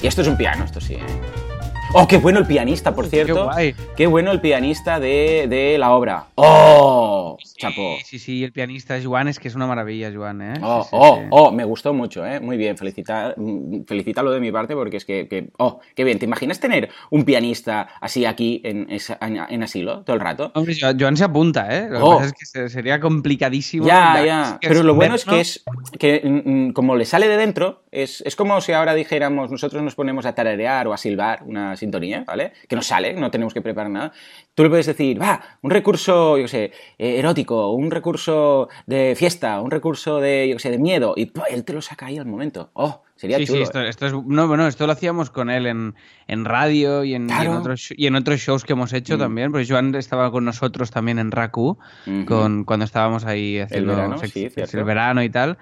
[0.00, 1.02] Y esto es un piano, esto sí, ¿eh?
[1.92, 3.44] ¡Oh, qué bueno el pianista, por Qué cierto!
[3.44, 3.74] guay.
[3.96, 6.26] Qué bueno el pianista de, de la obra.
[6.36, 7.29] ¡Oh!
[7.60, 7.96] Chapó.
[8.04, 10.54] Sí, sí, el pianista Joan es que es una maravilla, Joan, ¿eh?
[10.62, 11.26] Oh, Sí, sí, oh, sí.
[11.30, 12.40] oh, me gustó mucho, ¿eh?
[12.40, 16.18] Muy bien, felicita, mm, felicítalo de mi parte porque es que, que- oh, qué bien.
[16.18, 20.50] ¿Te imaginas tener un pianista así aquí en, en, en asilo todo el rato?
[20.54, 21.88] Hombre, Jo- Joan se apunta, ¿eh?
[21.90, 22.14] Lo que Oh.
[22.16, 23.86] pasa es que se- sería complicadísimo.
[23.86, 24.58] Ya, es ya.
[24.60, 25.64] Pero lo bueno es que es
[25.98, 29.82] que mm, mm, como le sale de dentro, es, es como si ahora dijéramos, nosotros
[29.82, 32.52] nos ponemos a tararear o a silbar una sintonía, ¿vale?
[32.68, 34.12] Que nos sale, no tenemos que preparar nada.
[34.54, 39.60] Tú le puedes decir, va, un recurso, yo sé, eh, erótico, un recurso de fiesta,
[39.60, 41.46] un recurso de, yo sé, de miedo, y ¡pua!
[41.50, 42.70] él te lo saca ahí al momento.
[42.74, 43.56] Oh, sería Sí, chulo.
[43.56, 43.64] sí, ¿eh?
[43.64, 44.12] esto, esto es.
[44.26, 45.94] No, bueno, esto lo hacíamos con él en,
[46.28, 47.58] en radio y en, y en Claro.
[47.58, 49.20] otros, sh- y en otros shows que hemos hecho Mm.
[49.20, 51.78] también, porque Joan estaba con nosotros también en Raku,
[52.26, 54.32] con, cuando estábamos ahí haciendo verano, sec-
[54.66, 55.58] sí, el verano y tal.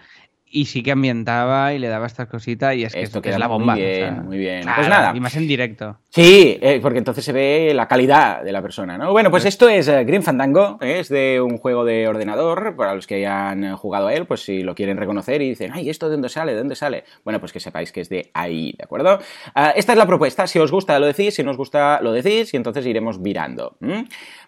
[0.50, 3.30] Y sí que ambientaba y le daba estas cositas y es que, Esto es, que
[3.30, 3.74] es la muy bomba.
[3.74, 4.62] bien, muy bien.
[4.62, 5.12] claro, Pues nada.
[5.14, 5.98] Y más en directo.
[6.10, 9.12] Sí, eh, porque entonces se ve la calidad de la persona, ¿no?
[9.12, 11.00] Bueno, pues esto es eh, Green Fandango, ¿eh?
[11.00, 14.62] es de un juego de ordenador, para los que hayan jugado a él, pues si
[14.62, 16.52] lo quieren reconocer y dicen, ay, ¿esto de dónde sale?
[16.52, 17.04] ¿De dónde sale?
[17.24, 19.18] Bueno, pues que sepáis que es de ahí, ¿de acuerdo?
[19.54, 22.12] Ah, esta es la propuesta, si os gusta lo decís, si no os gusta lo
[22.12, 23.76] decís y entonces iremos virando.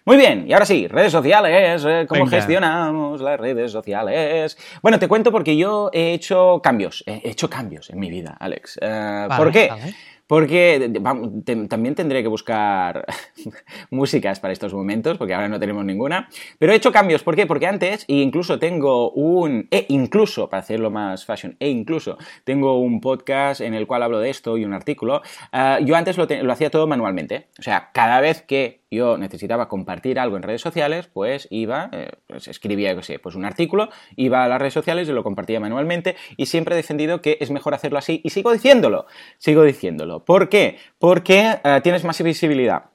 [0.05, 2.37] Muy bien, y ahora sí, redes sociales, eh, ¿cómo Venga.
[2.37, 4.57] gestionamos las redes sociales?
[4.81, 8.79] Bueno, te cuento porque yo he hecho cambios, he hecho cambios en mi vida, Alex.
[8.81, 9.67] Eh, ¿Por qué?
[9.69, 9.95] vale.
[10.27, 10.89] Porque
[11.45, 13.05] te- también tendré que buscar
[13.89, 16.29] músicas para estos momentos, porque ahora no tenemos ninguna.
[16.57, 17.45] Pero he hecho cambios, ¿por qué?
[17.45, 19.67] Porque antes, e incluso tengo un.
[19.71, 24.19] E incluso, para hacerlo más fashion, e incluso tengo un podcast en el cual hablo
[24.19, 25.21] de esto y un artículo.
[25.51, 27.47] ah, yo antes lo, te- lo hacía todo manualmente.
[27.59, 32.11] O sea, cada vez que yo necesitaba compartir algo en redes sociales, pues iba, eh,
[32.27, 36.47] pues escribía, pues un artículo, iba a las redes sociales y lo compartía manualmente y
[36.47, 39.05] siempre he defendido que es mejor hacerlo así y sigo diciéndolo,
[39.37, 40.25] sigo diciéndolo.
[40.25, 40.77] ¿Por qué?
[40.99, 42.90] Porque eh, tienes más visibilidad.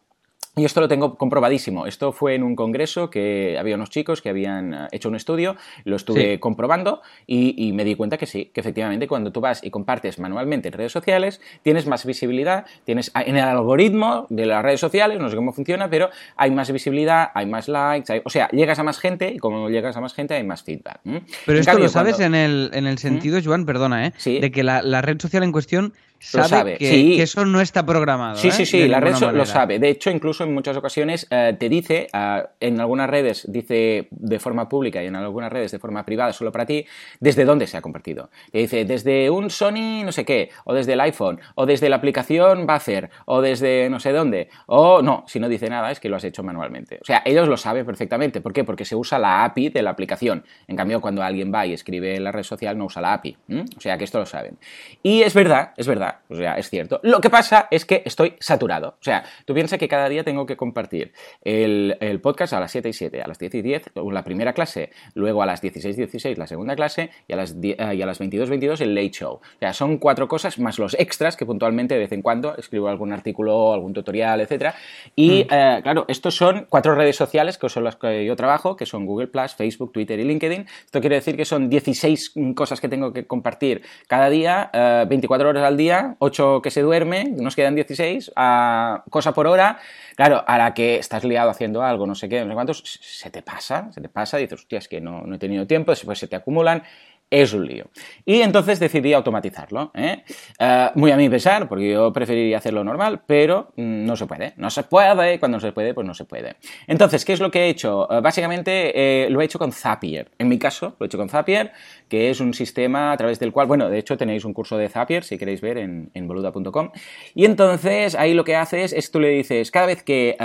[0.59, 1.87] Y esto lo tengo comprobadísimo.
[1.87, 5.55] Esto fue en un congreso que había unos chicos que habían eh, hecho un estudio,
[5.85, 6.38] lo estuve Sí.
[6.38, 10.19] comprobando y, y me di cuenta que sí, que efectivamente cuando tú vas y compartes
[10.19, 14.81] manualmente en redes sociales, tienes más visibilidad, tienes ah, en el algoritmo de las redes
[14.81, 18.49] sociales, no sé cómo funciona, pero hay más visibilidad, hay más likes, hay- o sea,
[18.49, 21.01] llegas a más gente y como llegas a más gente hay más feedback.
[21.05, 24.14] Pero En esto cambio, lo sabes cuando- en el, en el sentido, Joan, perdona, ¿eh?
[24.16, 24.40] Sí.
[24.40, 27.16] De que la, la red social en cuestión sabe, sabe, que, sí.
[27.16, 28.37] que eso no está programado.
[28.37, 28.52] Sí, ¿eh?
[28.52, 29.79] sí, sí, la red lo sabe.
[29.79, 34.38] De hecho, incluso en muchas ocasiones eh, te dice, ah, en algunas redes dice de
[34.38, 36.87] forma pública y en algunas redes de forma privada, solo para ti,
[37.20, 38.31] desde dónde se ha compartido.
[38.50, 41.96] Te dice desde un Sony no sé qué, o desde el iPhone, o desde la
[41.96, 46.09] aplicación Buffer, o desde no sé dónde, o no, si no dice nada es que
[46.09, 46.98] lo has hecho manualmente.
[47.00, 48.40] O sea, ellos lo saben perfectamente.
[48.40, 48.64] ¿Por qué?
[48.64, 50.44] Porque se usa la API de la aplicación.
[50.66, 53.37] En cambio, cuando alguien va y escribe en la red social, no usa la API.
[53.76, 54.59] O sea, que esto lo saben.
[55.02, 57.01] Y es verdad, es verdad, o sea, es cierto.
[57.03, 58.97] Lo que pasa es que estoy saturado.
[59.01, 62.73] O sea, tú piensas que cada día tengo que compartir el, el podcast a las
[62.73, 65.97] 7 y 7, a las 10 y 10, la primera clase, luego a las 16
[65.97, 68.81] y 16 la segunda clase y a las, 10 eh, y a las 22 22
[68.81, 69.35] el late show.
[69.35, 72.88] O sea, son cuatro cosas más los extras que puntualmente de vez en cuando escribo
[72.88, 74.75] algún artículo, algún tutorial, etcétera.
[75.14, 78.87] Y eh, claro, estos son cuatro redes sociales que son las que yo trabajo, que
[78.87, 80.66] son Google Plus, Facebook, Twitter y LinkedIn.
[80.85, 85.49] Esto quiere decir que son 16 cosas que tengo que compartir cada día, eh, 24
[85.49, 89.78] horas al día, 8 que se duerme, nos quedan 16, a cosa por hora.
[90.16, 93.30] Claro, a la que estás liado haciendo algo, no sé qué, no sé cuántos, se
[93.30, 96.18] te pasa, se te pasa, dices, hostia, es que no, no he tenido tiempo, después
[96.18, 96.82] se te acumulan.
[97.29, 97.87] Es un lío.
[98.25, 99.91] Y entonces decidí automatizarlo.
[99.95, 100.23] ¿eh?
[100.61, 104.55] Eh, muy a mi pesar, porque yo preferiría hacerlo normal, pero mm, no se puede.
[104.57, 106.55] No se puede, cuando no se puede, pues no se puede.
[106.87, 108.09] Entonces, ¿qué es lo que he hecho?
[108.12, 110.31] Eh, básicamente lo he hecho con Zapier.
[110.39, 111.73] En mi caso, lo he hecho con Zapier,
[112.09, 114.89] que es un sistema a través del cual, bueno, de hecho tenéis un curso de
[114.89, 116.93] Zapier, si queréis ver, en, en boluda.com.
[117.35, 120.37] Y entonces ahí lo que haces es tú le dices, cada vez que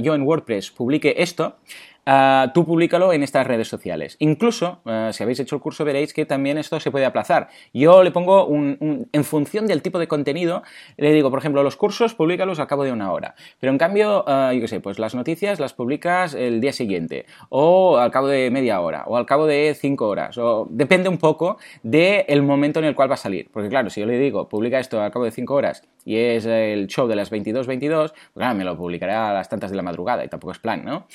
[0.00, 1.58] yo en WordPress publique esto,
[2.06, 4.16] Uh, tú públicalo en estas redes sociales.
[4.20, 7.48] Incluso, uh, si habéis hecho el curso, veréis que también esto se puede aplazar.
[7.72, 10.62] Yo le pongo un, en función del tipo de contenido,
[10.96, 13.34] le digo, por ejemplo, los cursos, públicalos al cabo de una hora.
[13.58, 17.26] Pero en cambio, uh, yo qué sé, pues las noticias las publicas el día siguiente,
[17.50, 21.18] o al cabo de media hora, o al cabo de cinco horas, o depende un
[21.18, 23.50] poco del momento en el cual va a salir.
[23.52, 26.46] Porque claro, si yo le digo, publica esto al cabo de cinco horas y es
[26.46, 29.76] el show de las 22.22, 22, pues claro, me lo publicaré a las tantas de
[29.76, 31.06] la madrugada y tampoco es plan, ¿no?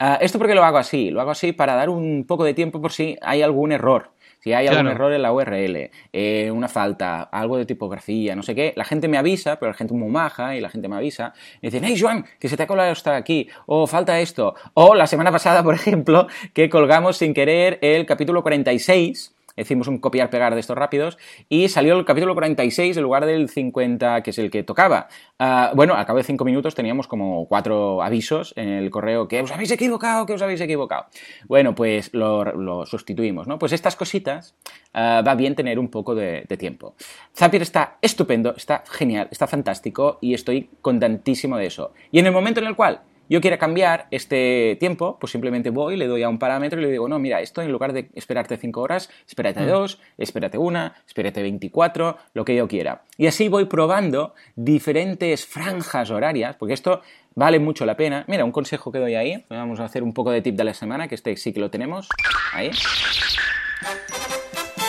[0.00, 1.10] Uh, ¿Esto porque lo hago así?
[1.10, 4.10] Lo hago así para dar un poco de tiempo por si hay algún error.
[4.40, 4.96] Si hay algún Claro.
[4.96, 9.06] error en la URL, eh, una falta, algo de tipografía, no sé qué, la gente
[9.06, 11.32] me avisa, pero la gente es muy maja y la gente me avisa.
[11.60, 14.56] Y dicen, hey Joan, que se te ha colado esto aquí, o falta esto.
[14.74, 19.98] O la semana pasada, por ejemplo, que colgamos sin querer el capítulo 46 hicimos un
[19.98, 24.38] copiar-pegar de estos rápidos y salió el capítulo 46 en lugar del 50, que es
[24.38, 25.08] el que tocaba.
[25.38, 29.40] Ah, bueno, al cabo de cinco minutos teníamos como cuatro avisos en el correo que
[29.40, 31.06] os habéis equivocado, que os habéis equivocado.
[31.46, 33.58] Bueno, pues lo, sustituimos, ¿no?
[33.58, 34.54] Pues estas cositas
[34.94, 36.94] ah, va bien tener un poco de, de tiempo.
[37.34, 41.92] Zapier está estupendo, está genial, está fantástico y estoy contentísimo de eso.
[42.10, 45.96] Y en el momento en el cual yo quiero cambiar este tiempo, pues simplemente voy,
[45.96, 48.56] le doy a un parámetro y le digo, no, mira, esto en lugar de esperarte
[48.56, 50.22] 5 horas, espérate 2, mm.
[50.22, 53.02] espérate 1, espérate 24, lo que yo quiera.
[53.16, 57.00] Y así voy probando diferentes franjas horarias, porque esto
[57.34, 58.24] vale mucho la pena.
[58.28, 60.74] Mira, un consejo que doy ahí, vamos a hacer un poco de tip de la
[60.74, 62.08] semana, que este sí que lo tenemos.
[62.52, 62.70] Ahí.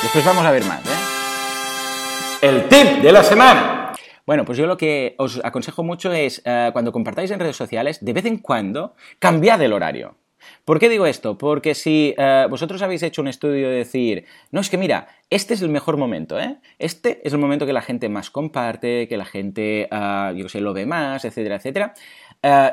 [0.02, 1.14] Después vamos a ver más, ¿eh?
[2.42, 3.83] El tip de la semana.
[4.26, 8.04] Bueno, pues yo lo que os aconsejo mucho es, eh, cuando compartáis en redes sociales,
[8.04, 10.16] de vez en cuando, cambiad el horario.
[10.66, 11.38] ¿Por qué digo esto?
[11.38, 15.54] Porque si eh, vosotros habéis hecho un estudio de decir, no, es que mira, este
[15.54, 16.58] es el mejor momento, ¿eh?
[16.80, 20.60] Este es el momento que la gente más comparte, que la gente, uh, yo sé,
[20.62, 21.94] lo ve más, etcétera, etcétera.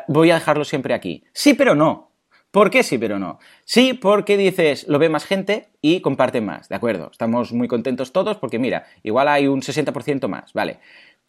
[0.09, 1.25] voy a dejarlo siempre aquí.
[1.33, 2.11] Sí, pero no.
[2.51, 3.39] ¿Por qué sí, pero no?
[3.65, 7.09] Sí, porque dices, lo ve más gente y comparte más, ¿de acuerdo?
[7.13, 10.79] Estamos muy contentos todos porque mira, igual hay un 60% más, ¿vale?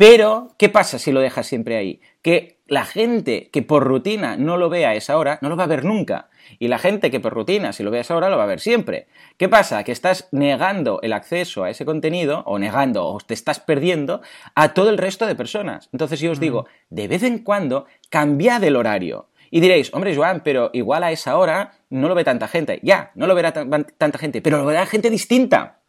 [0.02, 2.02] Pero, ¿qué pasa si lo dejas siempre ahí?
[2.24, 5.66] Que la gente que por rutina no lo ve a esa hora, no lo va
[5.66, 6.32] a ver nunca.
[6.58, 8.48] Y la gente que por rutina, si lo ve a esa hora, lo va a
[8.48, 9.06] ver siempre.
[9.38, 9.84] ¿Qué pasa?
[9.84, 14.22] Que estás negando el acceso a ese contenido, o negando, o te estás perdiendo
[14.56, 15.88] a todo el resto de personas.
[15.94, 19.30] Entonces yo os digo, de vez en cuando, cambiad el horario.
[19.52, 22.80] Y diréis, hombre, Joan, pero igual a esa hora no lo ve tanta gente.
[22.82, 25.82] Ya, no lo verá tanta gente, pero lo verá gente distinta.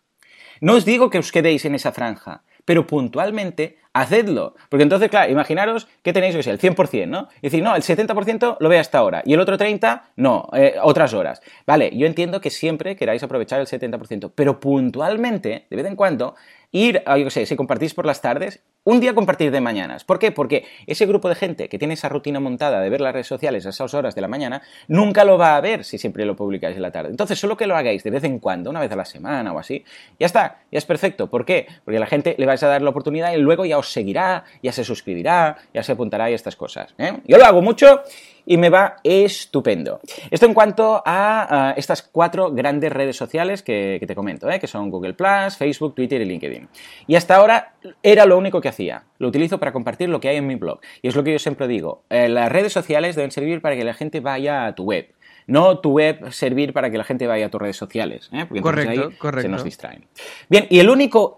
[0.60, 4.54] No os digo que os quedéis en esa franja, pero puntualmente hacedlo.
[4.68, 7.28] Porque entonces, claro, imaginaros que tenéis, el 100%, ¿no?
[7.40, 10.76] Y decir, no, el 70% lo ve hasta ahora y el otro 30%, no, eh,
[10.82, 11.42] otras horas.
[11.66, 16.34] Vale, yo entiendo que siempre queráis aprovechar el 70%, pero puntualmente, de vez en cuando,
[16.72, 20.04] ir, yo qué sé, si compartís por las tardes, un día compartir de mañanas.
[20.04, 20.32] ¿Por qué?
[20.32, 23.64] Porque ese grupo de gente que tiene esa rutina montada de ver las redes sociales
[23.66, 26.74] a esas horas de la mañana, nunca lo va a ver si siempre lo publicáis
[26.74, 27.10] en la tarde.
[27.10, 29.58] Entonces, solo que lo hagáis de vez en cuando, una vez a la semana o
[29.58, 29.84] así,
[30.18, 31.28] ya está, ya es perfecto.
[31.28, 31.66] ¿Por qué?
[31.84, 34.44] Porque a la gente le vais a dar la oportunidad y luego ya os seguirá,
[34.62, 36.94] ya se suscribirá, ya se apuntará y estas cosas.
[36.98, 37.18] ¿eh?
[37.26, 38.02] Yo lo hago mucho
[38.46, 40.00] y me va estupendo.
[40.30, 44.58] Esto en cuanto a, estas cuatro grandes redes sociales que, te comento, ¿eh?
[44.58, 45.14] que son Google
[45.56, 46.68] Facebook, Twitter y LinkedIn.
[47.06, 49.04] Y hasta ahora era lo único que hacía.
[49.18, 50.80] Lo utilizo para compartir lo que hay en mi blog.
[51.00, 52.02] Y es lo que yo siempre digo.
[52.10, 55.08] Eh, las redes sociales deben servir para que la gente vaya a tu web
[55.46, 58.44] no tu web servir para que la gente vaya a tus redes sociales, ¿eh?
[58.48, 60.04] porque correcto, ahí se nos distraen.
[60.48, 61.36] Bien, y el único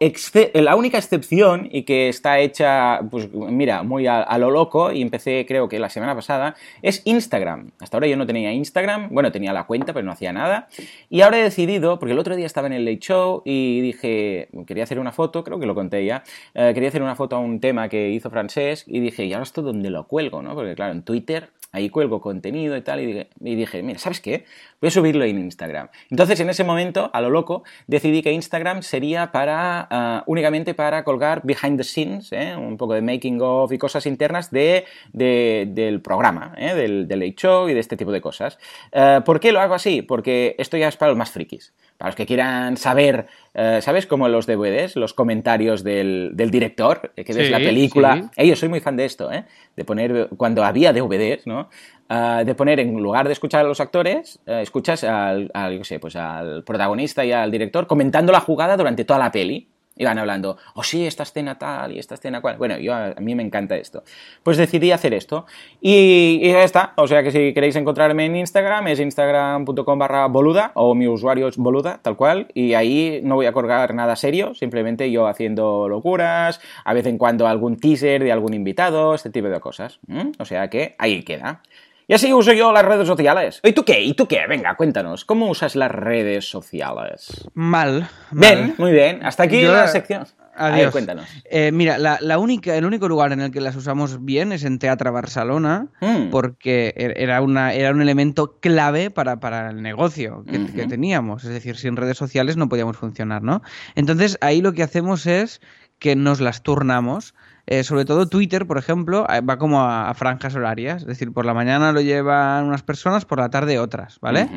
[0.54, 5.44] la única excepción, y que está hecha, pues mira, muy a, lo loco, y empecé
[5.46, 7.70] creo que la semana pasada, es Instagram.
[7.80, 10.68] Hasta ahora yo no tenía Instagram, bueno, tenía la cuenta, pero no hacía nada,
[11.10, 14.48] y ahora he decidido, porque el otro día estaba en el Late Show y dije,
[14.66, 16.22] quería hacer una foto, creo que lo conté ya,
[16.54, 19.44] eh, quería hacer una foto a un tema que hizo Francés, y dije, ¿y ahora
[19.44, 20.42] esto dónde lo cuelgo?
[20.42, 20.54] ¿no?
[20.54, 24.44] Porque claro, en Twitter ahí cuelgo contenido y tal, y dije, mira, ¿sabes qué?
[24.80, 25.88] Voy a subirlo en Instagram.
[26.08, 31.02] Entonces, en ese momento, a lo loco, decidí que Instagram sería para ah, únicamente para
[31.02, 32.54] colgar behind the scenes, ¿eh?
[32.56, 36.74] un poco de making of y cosas internas de, del programa, ¿eh?
[36.74, 38.56] del, del show y de este tipo de cosas.
[38.92, 40.02] Ah, ¿Por qué lo hago así?
[40.02, 41.74] Porque esto ya es para los más frikis.
[41.96, 44.07] Para los que quieran saber, eh, ¿sabes?
[44.07, 48.30] Como los DVDs, los comentarios del, director, que ves la película.
[48.37, 49.44] yo soy muy fan de esto, ¿eh?
[49.76, 51.68] De poner, cuando había DVDs, ¿no?
[52.09, 55.98] Ah, de poner, en lugar de escuchar a los actores, eh, escuchas al, al, sé,
[55.98, 59.68] pues al protagonista y al director comentando la jugada durante toda la peli.
[59.96, 62.57] Iban hablando, oh sí, esta escena tal y esta escena cual.
[62.57, 64.02] Bueno, yo, a mí me encanta esto.
[64.42, 65.46] Pues decidí hacer esto.
[65.80, 66.94] Y, ya está.
[66.96, 71.46] O sea que si queréis encontrarme en Instagram, es instagram.com barra boluda o mi usuario
[71.46, 72.48] es boluda, tal cual.
[72.54, 77.16] Y ahí no voy a colgar nada serio, simplemente yo haciendo locuras, a vez en
[77.16, 80.00] cuando algún teaser de algún invitado, este tipo de cosas.
[80.38, 81.62] O sea que ahí queda.
[82.06, 83.60] Y así uso yo las redes sociales.
[83.62, 84.02] ¿Y tú qué?
[84.02, 84.46] ¿Y tú qué?
[84.46, 85.24] Venga, cuéntanos.
[85.24, 87.48] ¿Cómo usas las redes sociales?
[87.54, 88.08] Mal.
[88.30, 89.24] Bien, muy bien.
[89.24, 90.26] Hasta aquí la sección.
[90.56, 90.92] Adiós.
[90.92, 91.26] cuéntanos.
[91.50, 94.78] Eh, mira, la, única, el único lugar en el que las usamos bien es en
[94.78, 96.30] Teatro Barcelona, mm.
[96.30, 101.44] porque er, era, una, era un elemento clave para, para el negocio que, que, teníamos.
[101.44, 103.62] Es decir, sin redes sociales no podíamos funcionar, ¿no?
[103.94, 105.60] Entonces, ahí lo que hacemos es
[105.98, 107.34] que nos las turnamos
[107.66, 111.03] eh, sobre todo Twitter, por ejemplo, eh, va como a, franjas horarias.
[111.03, 114.48] Es decir, por la mañana lo llevan unas personas, por la tarde otras, ¿vale?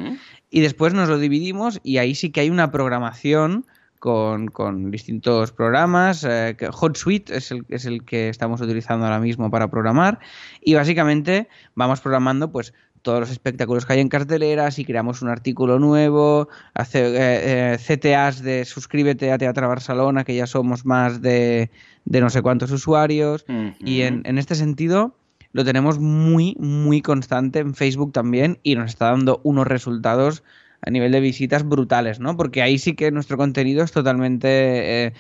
[0.50, 3.66] Y después nos lo dividimos y ahí sí que hay una programación
[4.00, 6.24] con, distintos programas.
[6.24, 10.20] Eh, HotSuite es el, es el que estamos utilizando ahora mismo para programar.
[10.62, 15.30] Y básicamente vamos programando pues todos los espectáculos que hay en cartelera, si creamos un
[15.30, 21.22] artículo nuevo, hace eh, eh, CTAs de suscríbete a Teatro Barcelona, que ya somos más
[21.22, 21.70] de,
[22.06, 23.46] de no sé cuántos usuarios.
[23.80, 25.16] Y en, en este sentido
[25.52, 30.44] lo tenemos muy, muy constante en Facebook también y nos está dando unos resultados
[30.82, 32.38] a nivel de visitas brutales, ¿no?
[32.38, 35.14] Porque ahí sí que nuestro contenido es totalmente, eh,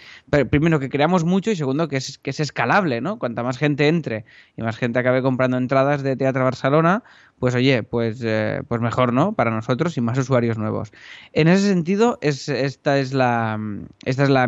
[0.49, 3.17] primero que creamos mucho y segundo que es, que es escalable, ¿no?
[3.19, 7.03] Cuanta más gente entre y más gente acabe comprando entradas de Teatro Barcelona,
[7.39, 9.33] pues oye, pues, eh, pues mejor, ¿no?
[9.33, 10.91] Para nosotros y más usuarios nuevos.
[11.33, 13.59] En ese sentido, es, esta es la,
[14.05, 14.43] esta es la,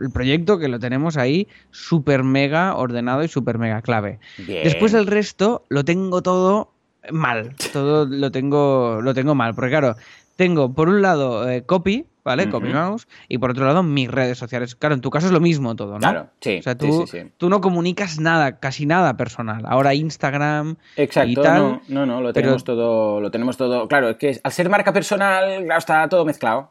[0.00, 4.20] el proyecto que lo tenemos ahí súper mega ordenado y súper mega clave.
[4.46, 6.72] Después el resto lo tengo todo
[7.12, 7.54] mal.
[7.72, 9.54] Todo lo tengo, lo tengo mal.
[9.54, 9.96] Porque claro,
[10.38, 12.48] tengo por un lado eh, copy, ¿vale?
[12.48, 13.08] Copy mouse.
[13.28, 14.76] Y por otro lado, mis redes sociales.
[14.76, 15.98] Claro, en tu caso es lo mismo todo, ¿no?
[15.98, 16.58] Claro, sí.
[16.60, 19.64] O sea, tú, tú no comunicas nada, casi nada personal.
[19.66, 20.76] Ahora Instagram.
[20.94, 23.88] Exacto, y tal, no, no, no, lo tenemos todo, lo tenemos todo.
[23.88, 26.70] Claro, es que al ser marca personal, está todo mezclado.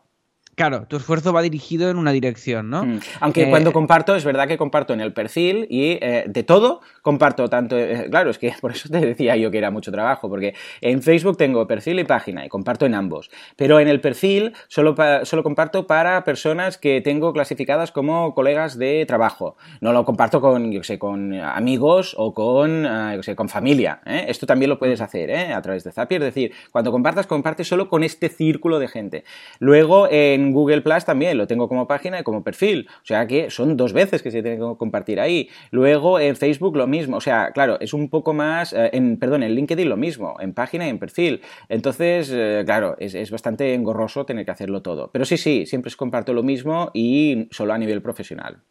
[0.57, 2.83] Claro, tu esfuerzo va dirigido en una dirección, ¿no?
[2.83, 2.99] Mm.
[3.19, 6.81] Aunque eh, cuando comparto, es verdad que comparto en el perfil y eh, de todo
[7.03, 7.77] comparto tanto.
[7.77, 11.03] Eh, claro, es que por eso te decía yo que era mucho trabajo, porque en
[11.03, 13.29] Facebook tengo perfil y página y comparto en ambos.
[13.55, 19.05] Pero en el perfil solo, solo comparto para personas que tengo clasificadas como colegas de
[19.05, 19.57] trabajo.
[19.79, 24.01] No lo comparto con, yo sé, con amigos o con, yo sé, con familia.
[24.05, 26.23] Esto también lo puedes hacer a través de Zapier.
[26.23, 29.23] Es decir, cuando compartas, compartes solo con este círculo de gente.
[29.59, 32.87] Luego, en Google Plus también lo tengo como página y como perfil.
[33.03, 35.49] O sea que son dos veces que se tiene que compartir ahí.
[35.71, 37.17] Luego en Facebook lo mismo.
[37.17, 38.73] O sea, claro, es un poco más.
[38.73, 40.37] Eh, en, perdón, en LinkedIn lo mismo.
[40.39, 41.41] En página y en perfil.
[41.69, 45.09] Entonces, eh, claro, es, es, bastante engorroso tener que hacerlo todo.
[45.11, 48.63] Pero sí, sí, siempre comparto lo mismo y solo a nivel profesional.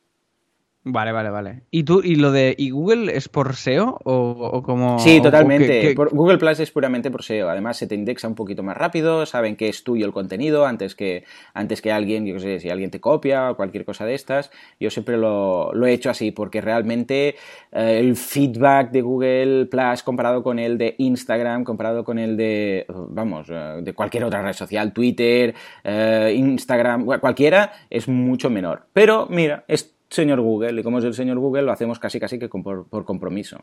[0.89, 1.63] Vale, vale, vale.
[1.73, 5.01] ¿Y tú, y lo de y Google es por SEO o, como...?
[5.01, 5.93] Sí, totalmente.
[5.95, 7.51] Google Plus es puramente por SEO.
[7.51, 10.95] Además, se te indexa un poquito más rápido, saben que es tuyo el contenido antes
[10.95, 14.53] que, antes que alguien, yo sé, si alguien te copia o cualquier cosa de estas.
[14.79, 17.35] Yo siempre lo, he hecho así porque realmente
[17.73, 22.87] eh, el feedback de Google Plus comparado con el de Instagram, comparado con el de,
[22.89, 28.87] vamos, eh, de cualquier otra red social, Twitter, eh, Instagram, cualquiera, es mucho menor.
[28.93, 32.39] Pero mira, es señor Google, y como es el señor Google, lo hacemos casi casi
[32.39, 33.59] que por, por compromiso.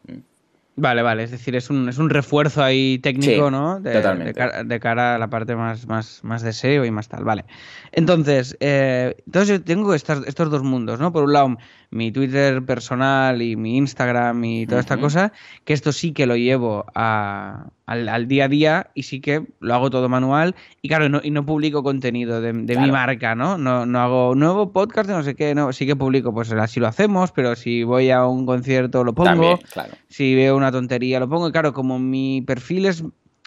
[0.75, 3.79] Vale, vale, es decir, es un, es un refuerzo ahí técnico, ¿no?
[3.79, 4.33] De, totalmente.
[4.65, 7.45] De cara, a la parte más, más, más de SEO y más tal, vale.
[7.91, 11.13] Entonces, eh, entonces yo tengo estas, estos dos mundos, ¿no?
[11.13, 11.57] Por un lado,
[11.93, 15.31] mi Twitter personal y mi Instagram y toda esta cosa,
[15.63, 19.89] que esto sí que lo llevo al, día a día y sí que lo hago
[19.89, 23.57] todo manual y claro, no, y no publico contenido de, mi marca, ¿no?
[23.57, 23.85] ¿no?
[23.85, 26.87] No hago nuevo podcast de no sé qué, no, sí que publico, pues así lo
[26.87, 29.59] hacemos, pero si voy a un concierto lo pongo,
[30.09, 33.03] si veo una tontería lo pongo y claro, como mi perfil es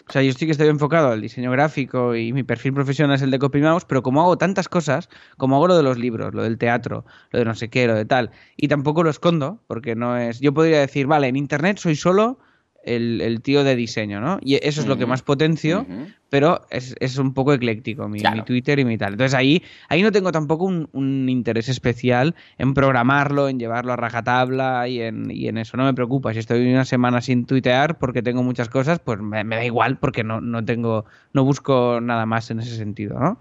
[0.07, 3.21] o sea, yo sí que estoy enfocado al diseño gráfico y mi perfil profesional es
[3.21, 6.43] el de CopyMouse, pero como hago tantas cosas, como hago lo de los libros, lo
[6.43, 9.95] del teatro, lo de no sé qué, lo de tal, y tampoco lo escondo, porque
[9.95, 10.39] no es...
[10.39, 12.39] Yo podría decir, vale, en Internet soy solo
[12.83, 14.39] el, tío de diseño, ¿no?
[14.41, 15.85] Y eso es lo que más potencio,
[16.29, 19.13] pero es, un poco ecléctico mi, Twitter y mi tal.
[19.13, 24.87] Entonces ahí, ahí no tengo tampoco un, interés especial en programarlo, en llevarlo a rajatabla
[24.87, 25.77] y en, y en eso.
[25.77, 26.33] No me preocupa.
[26.33, 30.23] Si estoy una semana sin tuitear porque tengo muchas cosas, pues me, da igual porque
[30.23, 33.39] no, no, tengo, no busco nada más en ese sentido, ¿no?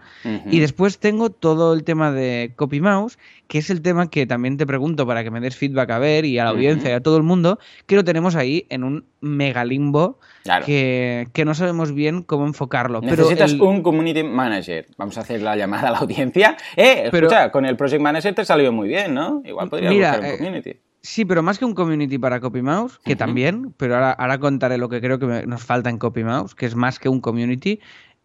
[0.51, 3.18] Y después tengo todo el tema de Copy Mouse,
[3.49, 6.25] que es el tema que también te pregunto para que me des feedback a ver
[6.25, 9.05] y a la audiencia y a todo el mundo, que lo tenemos ahí en un
[9.20, 10.18] megalimbo
[10.64, 14.87] que, que no sabemos bien cómo enfocar Necesitas un community manager.
[14.97, 16.57] Vamos a hacer la llamada a la audiencia.
[16.77, 19.43] Eh, escucha, con el project manager te salió muy bien, ¿no?
[19.45, 20.77] Igual podrías buscar un eh, community.
[21.03, 24.89] Sí, pero más que un community para CopyMouse, que también, pero ahora, ahora contaré lo
[24.89, 27.79] que creo que nos falta en CopyMouse, que es más que un community,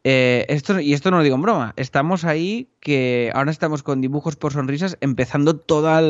[0.03, 4.01] eh, esto, y esto no lo digo en broma, estamos ahí que ahora estamos con
[4.01, 6.01] dibujos por sonrisas empezando toda,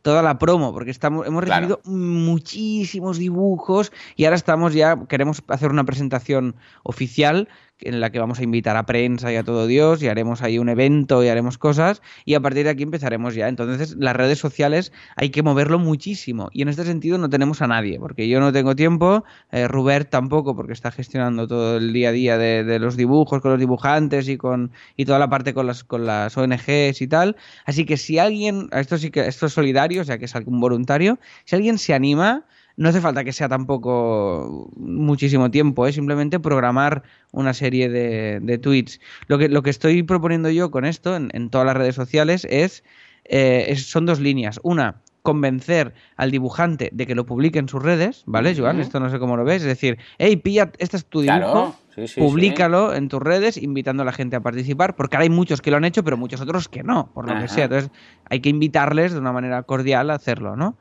[0.00, 5.70] toda la promo, porque estamos, hemos recibido muchísimos dibujos y ahora estamos ya, queremos hacer
[5.70, 7.48] una presentación oficial
[7.82, 10.58] en la que vamos a invitar a prensa y a todo Dios y haremos ahí
[10.58, 13.48] un evento y haremos cosas y a partir de aquí empezaremos ya.
[13.48, 17.66] Entonces las redes sociales hay que moverlo muchísimo y en este sentido no tenemos a
[17.66, 22.10] nadie porque yo no tengo tiempo, eh, Rubert tampoco porque está gestionando todo el día
[22.10, 25.66] a día de, los dibujos con los dibujantes y con y toda la parte con
[25.66, 27.36] las con las ONGs y tal.
[27.64, 30.60] Así que si alguien, esto sí que esto es solidario, o sea que es algún
[30.60, 32.44] voluntario, si alguien se anima
[32.76, 35.92] no hace falta que sea tampoco muchísimo tiempo, ¿eh?
[35.92, 39.00] simplemente programar una serie de, tweets.
[39.26, 42.82] Lo que, lo que estoy proponiendo yo con esto en, todas las redes sociales es,
[43.24, 44.60] eh, son dos líneas.
[44.62, 48.80] Una, convencer al dibujante de que lo publique en sus redes, ¿vale, Joan?
[48.80, 49.62] Esto no sé cómo lo ves.
[49.62, 51.76] Es decir, hey, pilla, este es tu dibujo,
[52.16, 55.70] públicalo en tus redes, invitando a la gente a participar, porque ahora hay muchos que
[55.70, 57.64] lo han hecho, pero muchos otros que no, por lo que sea.
[57.64, 57.90] Entonces,
[58.28, 60.76] hay que invitarles de una manera cordial a hacerlo, ¿no?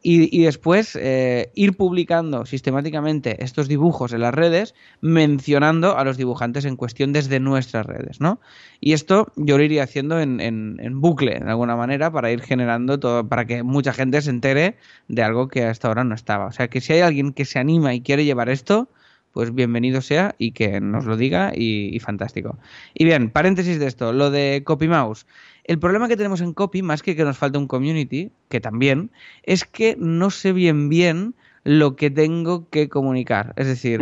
[0.00, 6.64] Y, después eh, ir publicando sistemáticamente estos dibujos en las redes, mencionando a los dibujantes
[6.64, 8.40] en cuestión desde nuestras redes, ¿no?
[8.80, 13.00] Y esto yo lo iría haciendo en, en, bucle, de alguna manera, para ir generando
[13.00, 14.76] todo, para que mucha gente se entere
[15.08, 16.46] de algo que hasta ahora no estaba.
[16.46, 18.88] O sea, que si hay alguien que se anima y quiere llevar esto,
[19.32, 22.58] pues bienvenido sea y que nos lo diga y, y fantástico.
[22.94, 25.26] Y bien, paréntesis de esto, lo de CopyMouse.
[25.68, 29.10] El problema que tenemos en copy, más que que nos falta un community, que también,
[29.42, 33.52] es que no sé bien bien lo que tengo que comunicar.
[33.56, 34.00] Es decir,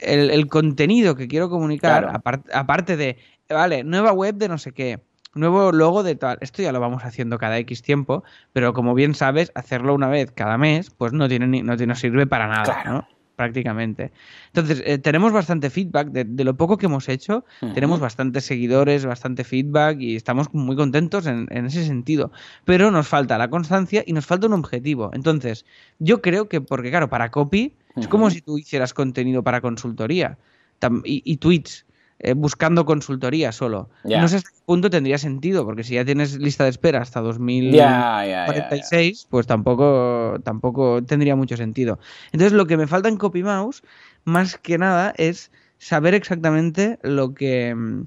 [0.00, 2.22] el, contenido que quiero comunicar,
[2.54, 3.18] aparte de,
[3.50, 5.00] vale, nueva web de no sé qué,
[5.34, 6.38] nuevo logo de tal.
[6.40, 8.24] Esto ya lo vamos haciendo cada X tiempo,
[8.54, 11.94] pero como bien sabes, hacerlo una vez cada mes, pues no tiene ni, no, no
[11.94, 13.06] sirve para nada, ¿no?
[13.36, 14.12] Prácticamente.
[14.46, 19.44] Entonces, eh, tenemos bastante feedback de, lo poco que hemos hecho, tenemos bastantes seguidores, bastante
[19.44, 22.30] feedback y estamos muy contentos en, ese sentido.
[22.64, 25.10] Pero nos falta la constancia y nos falta un objetivo.
[25.12, 25.64] Entonces,
[25.98, 30.38] yo creo que, porque claro, para copy es como si tú hicieras contenido para consultoría
[31.04, 31.86] y, y tweets.
[32.20, 33.90] Eh, buscando consultoría solo.
[34.04, 37.20] No sé hasta qué punto tendría sentido, porque si ya tienes lista de espera hasta
[37.20, 41.98] 2046, pues tampoco, tampoco tendría mucho sentido.
[42.32, 43.82] Entonces, lo que me falta en CopyMouse,
[44.24, 48.04] más que nada, es saber exactamente lo que mm,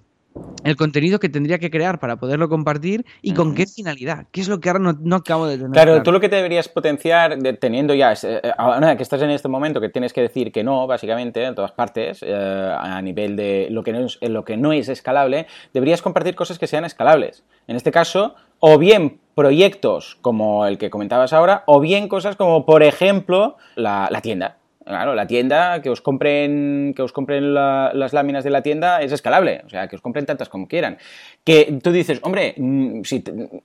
[0.64, 4.26] el contenido que tendría que crear para poderlo compartir y con qué finalidad.
[4.32, 5.72] ¿Qué es lo que ahora no, acabo de tener?
[5.72, 9.48] Claro, tú lo que te deberías potenciar, teniendo ya, eh, ahora que estás en este
[9.48, 13.68] momento que tienes que decir que no, básicamente, en todas partes, eh, a nivel de
[13.72, 17.44] lo que, no es, lo que no es escalable, deberías compartir cosas que sean escalables.
[17.68, 22.66] En este caso, o bien proyectos como el que comentabas ahora, o bien cosas como,
[22.66, 24.57] por ejemplo, la tienda.
[24.88, 29.12] Claro, la tienda, que os compren, que os compren las láminas de la tienda es
[29.12, 30.98] escalable, o sea, que os compren tantas como quieran.
[31.44, 33.22] Que tú dices, hombre, mm, si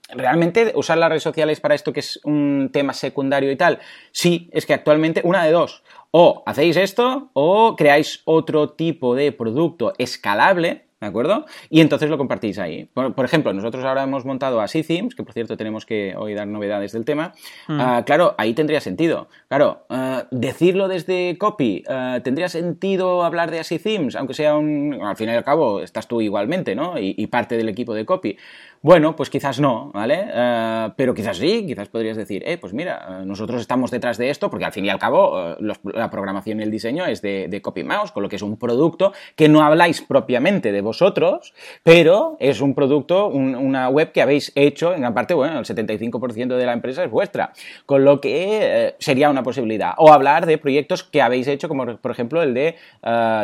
[0.09, 3.79] realmente usar las redes sociales para esto que es un tema secundario y tal,
[4.11, 9.31] sí, es que actualmente una de dos, o hacéis esto o creáis otro tipo de
[9.31, 11.47] producto escalable ¿De acuerdo?
[11.69, 12.85] Y entonces lo compartís ahí.
[12.95, 16.93] Por, ejemplo, nosotros ahora hemos montado themes, que por cierto tenemos que hoy dar novedades
[16.93, 17.33] del tema.
[17.67, 17.81] Mm.
[17.81, 19.27] Ah, claro, ahí tendría sentido.
[19.49, 24.15] Claro, ah, decirlo desde copy, ah, ¿tendría sentido hablar de así themes?
[24.15, 25.01] Aunque sea un.
[25.03, 26.95] Al fin y al cabo, estás tú igualmente, ¿no?
[26.97, 28.39] y parte del equipo de copy.
[28.85, 30.25] Bueno, pues quizás no, ¿vale?
[30.27, 34.29] Eh, pero quizás sí, quizás podrías decir, eh, pues mira, eh, nosotros estamos detrás de
[34.29, 35.57] esto, porque al fin y al cabo eh,
[35.95, 39.13] la programación y el diseño es de, Copy Mouse, con lo que es un producto
[39.37, 41.55] que no habláis propiamente de vosotros,
[41.85, 46.57] pero es un producto, una web que habéis hecho, en gran parte, bueno, el 75%
[46.57, 47.53] de la empresa es vuestra,
[47.87, 49.93] con lo que sería una posibilidad.
[49.99, 52.75] O hablar de proyectos que habéis hecho, como por ejemplo el de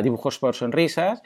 [0.02, 1.22] dibujos por sonrisas,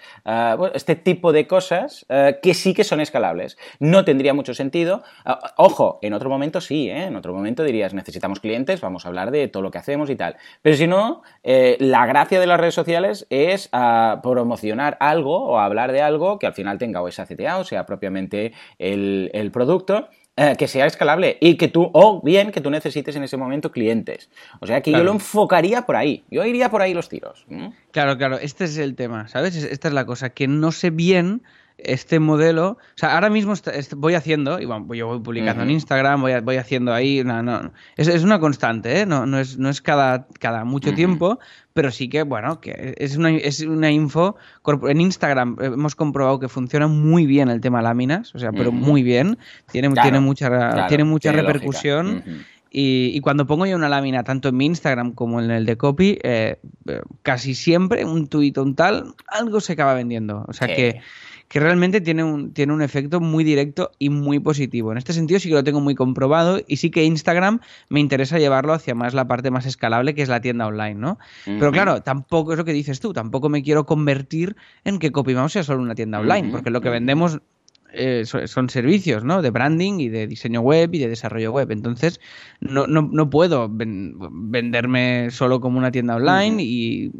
[0.75, 2.05] este tipo de cosas
[2.43, 3.57] que sí que son escalables.
[3.81, 5.03] No tendría mucho sentido.
[5.25, 7.05] Ah, ojo, en otro momento sí, ¿eh?
[7.05, 10.17] en otro momento dirías, necesitamos clientes, vamos a hablar de todo lo que hacemos y
[10.17, 10.37] tal.
[10.63, 15.59] Pero si no, eh, la gracia de las redes sociales es ah, promocionar algo o
[15.59, 20.09] hablar de algo que al final tenga o esa CTA o sea propiamente el, producto.
[20.35, 23.71] Eh, que sea escalable y que tú, o bien que tú necesites en ese momento
[23.71, 24.31] clientes.
[24.61, 27.45] O sea que yo lo enfocaría por ahí, yo iría por ahí los tiros.
[27.91, 29.55] Claro, claro, este es el tema, ¿sabes?
[29.57, 31.43] Esta es la cosa, que no sé bien
[31.85, 33.55] este modelo, o sea, ahora mismo
[33.97, 37.73] voy haciendo, y bueno, yo voy publicando en Instagram, voy, voy haciendo ahí, no, no,
[37.97, 39.07] es, es una constante, ¿eh?
[39.07, 41.39] no, no, es, no es cada, cada mucho tiempo,
[41.73, 44.37] pero sí que, bueno, que es una, es una info,
[44.89, 49.03] en Instagram hemos comprobado que funciona muy bien el tema láminas, o sea, pero muy
[49.03, 49.39] bien,
[49.71, 52.23] tiene, tiene mucha, tiene mucha repercusión.
[52.75, 56.19] Y, cuando pongo yo una lámina, tanto en mi Instagram como en el de copy,
[56.23, 60.47] eh, eh, casi siempre un tuit o un tal, algo se acaba vendiendo.
[60.49, 61.03] O sea que
[61.53, 64.91] que realmente tiene un, tiene un efecto muy directo y muy positivo.
[64.91, 68.39] En este sentido sí que lo tengo muy comprobado y sí que Instagram me interesa
[68.39, 71.19] llevarlo hacia más la parte más escalable que es la tienda online, ¿no?
[71.45, 75.53] Pero claro, tampoco es lo que dices tú, tampoco me quiero convertir en que CopyMouse
[75.53, 77.43] sea solo una tienda online, porque lo que vendemos
[77.95, 79.43] eh, son servicios, ¿no?
[79.43, 81.71] De branding y de diseño web y de desarrollo web.
[81.71, 82.21] Entonces,
[82.61, 87.13] no, no, no puedo venderme solo como una tienda online y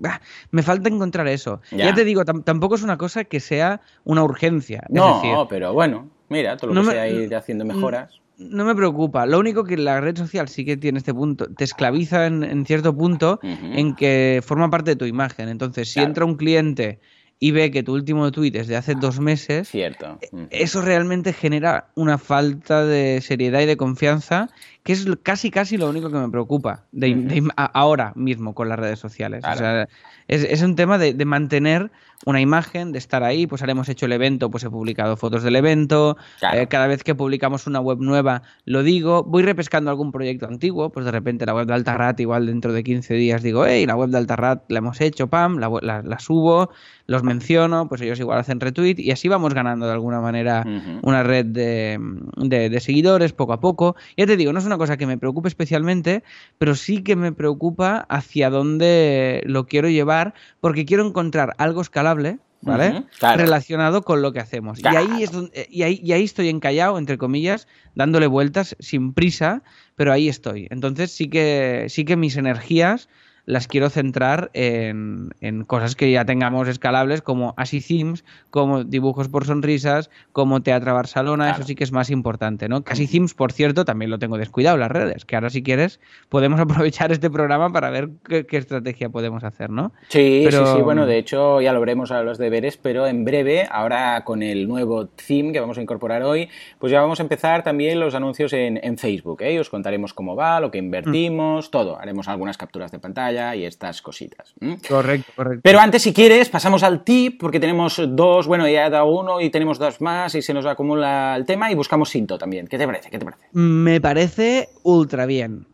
[0.51, 1.61] me falta encontrar eso.
[1.71, 4.85] Ya, te digo, tampoco es una cosa que sea una urgencia.
[4.89, 8.21] No, pero bueno, mira, todo lo que sea ir haciendo mejoras.
[8.39, 9.27] No me preocupa.
[9.27, 12.97] Lo único que la red social sí que tiene este punto, te esclaviza en, cierto
[12.97, 15.49] punto en que forma parte de tu imagen.
[15.49, 16.99] Entonces, si entra un cliente
[17.43, 20.17] y ve que tu último tweet es de hace dos meses, Cierto.
[20.51, 24.49] eso realmente genera una falta de seriedad y de confianza
[24.83, 28.99] que es casi casi lo único que me preocupa de, ahora mismo con las redes
[28.99, 29.45] sociales.
[29.45, 29.89] O sea,
[30.29, 31.91] es, un tema de, mantener
[32.25, 35.43] una imagen, de estar ahí, pues ahora hemos hecho el evento, pues he publicado fotos
[35.43, 36.17] del evento,
[36.53, 40.91] eh, cada vez que publicamos una web nueva lo digo, voy repescando algún proyecto antiguo,
[40.91, 43.97] pues de repente la web de Altarrat igual dentro de 15 días digo, hey, la
[43.97, 46.71] web de Altarrat la hemos hecho, pam, la, la, subo,
[47.07, 50.65] los menciono, pues ellos igual hacen retweet y así vamos ganando de alguna manera
[51.03, 51.99] una red de,
[52.37, 53.97] de, seguidores poco a poco.
[54.17, 56.23] Ya te digo, no es una cosa que me preocupe especialmente,
[56.59, 62.39] pero sí que me preocupa hacia dónde lo quiero llevar porque quiero encontrar algo escalable
[62.63, 63.05] ¿vale?
[63.21, 64.79] Relacionado con lo que hacemos.
[64.81, 69.13] Y, ahí es donde, y, ahí, y ahí estoy encallado, entre comillas, dándole vueltas sin
[69.13, 69.63] prisa,
[69.97, 70.69] pero ahí estoy.
[70.71, 73.09] Entonces sí que, sí que mis energías
[73.45, 75.33] las quiero centrar en,
[75.67, 81.51] cosas que ya tengamos escalables como Así Themes, como dibujos por sonrisas, como Teatro Barcelona,
[81.51, 82.85] eso sí que es más importante, ¿no?
[82.85, 86.61] Casi Themes, por cierto, también lo tengo descuidado las redes, que ahora si quieres podemos
[86.61, 89.93] aprovechar este programa para ver qué, estrategia podemos hacer, ¿no?
[90.09, 93.67] Sí, sí, sí, bueno, de hecho ya lo veremos a los deberes, pero en breve,
[93.71, 97.65] ahora con el nuevo theme que vamos a incorporar hoy, pues ya vamos a empezar
[97.65, 99.59] también los anuncios en, Facebook, ¿eh?
[99.59, 104.03] Os contaremos cómo va, lo que invertimos, todo, haremos algunas capturas de pantalla y estas
[104.03, 104.55] cositas.
[104.89, 105.61] Correcto, correcto.
[105.63, 109.41] Pero antes, si quieres, pasamos al tip, porque tenemos dos, bueno, ya he dado uno
[109.41, 112.67] y tenemos dos más y se nos acumula el tema y buscamos Sinto también.
[112.67, 113.11] ¿Qué te parece?
[113.11, 113.47] ¿Qué te parece?
[113.53, 115.67] Me parece ultra bien.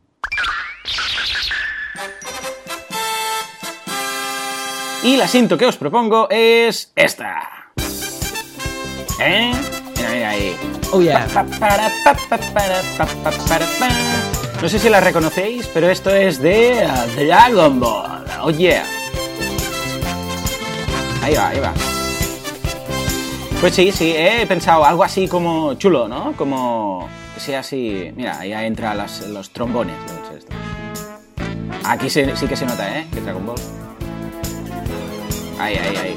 [5.03, 7.71] Y la Sinto que os propongo es esta.
[9.21, 9.53] ¿Eh?
[9.97, 10.57] Mira, mira ahí.
[10.93, 11.27] Oh, yeah.
[14.61, 16.87] No sé si la reconocéis, pero esto es de
[17.17, 18.25] Dragon Ball.
[18.43, 18.85] Oh yeah.
[21.23, 21.73] Ahí va, ahí va.
[23.61, 26.33] Pues sí, sí, he pensado algo así como chulo, ¿no?
[26.37, 28.13] Como que sea así.
[28.17, 29.97] Mira, ahí entra los trombones.
[31.85, 33.07] Aquí sí que se nota, ¿eh?
[33.15, 33.57] Que Dragon Ball.
[35.59, 36.15] Ahí, ahí, ahí.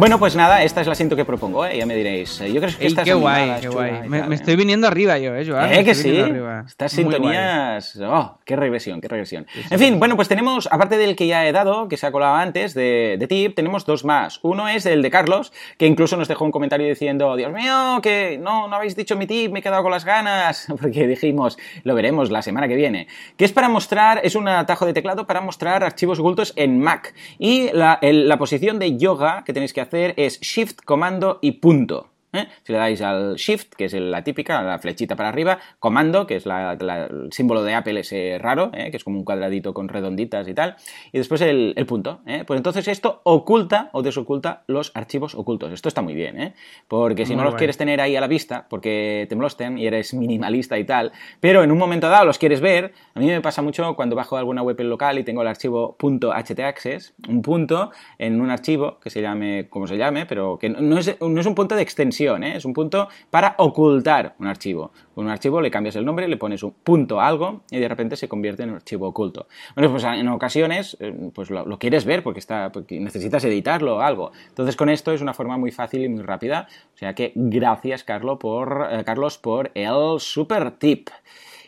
[0.00, 1.76] Bueno, pues nada, esta es la asiento que propongo, ¿eh?
[1.76, 2.40] ya me diréis.
[2.40, 4.08] Eh, yo creo que esta qué guay, qué guay.
[4.08, 5.74] Me, estoy viniendo arriba yo, ¿eh, Joan?
[5.74, 6.24] ¿Eh que sí?
[6.66, 7.96] Estas sintonías...
[7.96, 9.46] Oh, qué regresión, qué regresión.
[9.70, 12.34] en fin, bueno, pues tenemos, aparte del que ya he dado, que se ha colado
[12.34, 14.40] antes, de, de, tip, tenemos dos más.
[14.42, 18.38] Uno es el de Carlos, que incluso nos dejó un comentario diciendo, Dios mío, que
[18.42, 21.94] no, no habéis dicho mi tip, me he quedado con las ganas, porque dijimos, lo
[21.94, 23.06] veremos la semana que viene.
[23.36, 27.14] Que es para mostrar, es un atajo de teclado para mostrar archivos ocultos en Mac.
[27.38, 32.09] Y la, la posición de yoga que tenéis que hacer es Shift, Comando y punto.
[32.32, 32.46] ¿Eh?
[32.62, 36.36] Si le dais al Shift, que es la típica, la flechita para arriba, Comando, que
[36.36, 38.90] es el símbolo de Apple ese raro, ¿eh?
[38.90, 40.76] que es como un cuadradito con redonditas y tal,
[41.12, 42.20] y después el, punto.
[42.26, 42.44] ¿eh?
[42.46, 45.72] Pues entonces esto oculta o desoculta los archivos ocultos.
[45.72, 46.54] Esto está muy bien,
[46.88, 50.14] porque si no los quieres tener ahí a la vista, porque te molesten y eres
[50.14, 53.62] minimalista y tal, pero en un momento dado los quieres ver, a mí me pasa
[53.62, 58.50] mucho cuando bajo alguna web local y tengo el archivo .htaccess, un punto en un
[58.50, 61.74] archivo que se llame como se llame, pero que no es, no es un punto
[61.74, 62.56] de extensión ¿eh?
[62.56, 64.92] es un punto para ocultar un archivo.
[65.14, 67.88] Con un archivo le cambias el nombre, le pones un punto a algo y de
[67.88, 69.46] repente se convierte en un archivo oculto.
[69.74, 74.00] Bueno, pues en ocasiones eh, pues lo, quieres ver porque, está, porque necesitas editarlo o
[74.00, 74.32] algo.
[74.48, 76.68] Entonces con esto es una forma muy fácil y muy rápida.
[76.94, 81.10] O sea que gracias Carlos por, eh, Carlos por el super tip.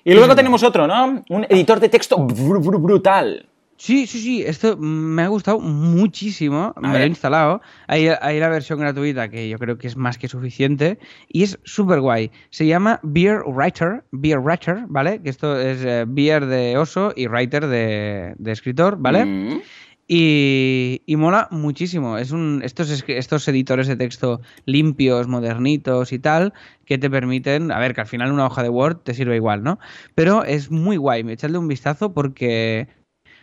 [0.05, 1.23] Y luego tenemos otro, ¿no?
[1.29, 3.49] Un editor de texto brutal.
[3.83, 7.61] Sí, sí, sí, esto me ha gustado muchísimo, me lo he instalado.
[7.89, 11.99] Hay, la versión gratuita que yo creo que es más que suficiente y es súper
[11.99, 12.31] guay.
[12.51, 15.21] Se llama Beer Writer, Beer Writer, ¿vale?
[15.21, 19.25] Que esto es eh, Beer de oso y Writer de, escritor, ¿vale?
[19.25, 19.63] Mm.
[20.07, 22.19] Y, mola muchísimo.
[22.19, 26.53] Es un, estos, estos editores de texto limpios, modernitos y tal,
[26.85, 29.65] que te permiten, a ver, que al final una hoja de Word te sirve igual,
[29.65, 29.81] ¿no?
[30.15, 33.02] Pero es muy guay, echadle un vistazo porque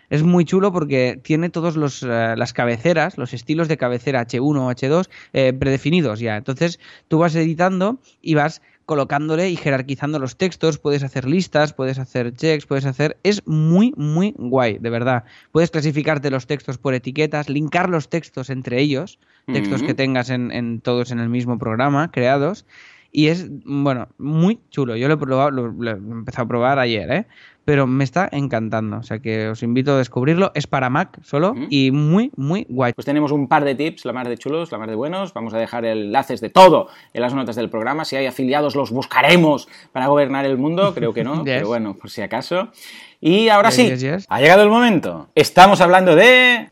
[0.09, 4.41] es muy chulo porque tiene todos los eh, las cabeceras, los estilos de cabecera H1
[4.41, 6.37] o H2 eh, predefinidos ya.
[6.37, 11.99] Entonces tú vas editando y vas colocándole y jerarquizando los textos, puedes hacer listas, puedes
[11.99, 13.17] hacer checks, puedes hacer...
[13.21, 15.25] Es muy, muy guay, de verdad.
[15.51, 20.51] Puedes clasificarte los textos por etiquetas, linkar los textos entre ellos, textos que tengas en,
[20.51, 22.65] en, todos en el mismo programa, creados.
[23.11, 24.95] Y es, bueno, muy chulo.
[24.95, 27.25] Yo lo he probado, lo he empezado a probar ayer, ¿eh?
[27.69, 28.97] pero me está encantando.
[28.97, 30.51] O sea que os invito a descubrirlo.
[30.55, 32.93] Es para Mac solo y muy, muy guay.
[32.93, 35.35] Pues tenemos un par de tips, la más de chulos, la más de buenos.
[35.35, 38.05] Vamos a dejar enlaces de todo en las notas del programa.
[38.05, 40.95] Si hay afiliados, los buscaremos para gobernar el mundo.
[40.95, 42.69] Creo que no, pero bueno, por si acaso.
[43.21, 43.93] Y ahora sí,
[44.27, 45.29] ha llegado el momento.
[45.35, 46.69] Estamos hablando de.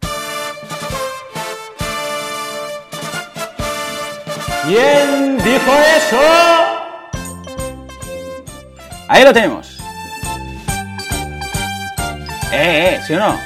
[4.68, 6.20] ¿Quién dijo eso?
[9.08, 9.80] Ahí lo tenemos.
[12.52, 13.40] Eh, eh, ¿sí o no?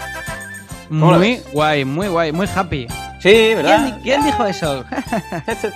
[0.89, 2.87] Muy guay, muy guay, muy happy.
[3.19, 3.99] Sí, ¿verdad?
[4.01, 4.83] ¿Quién, dijo eso?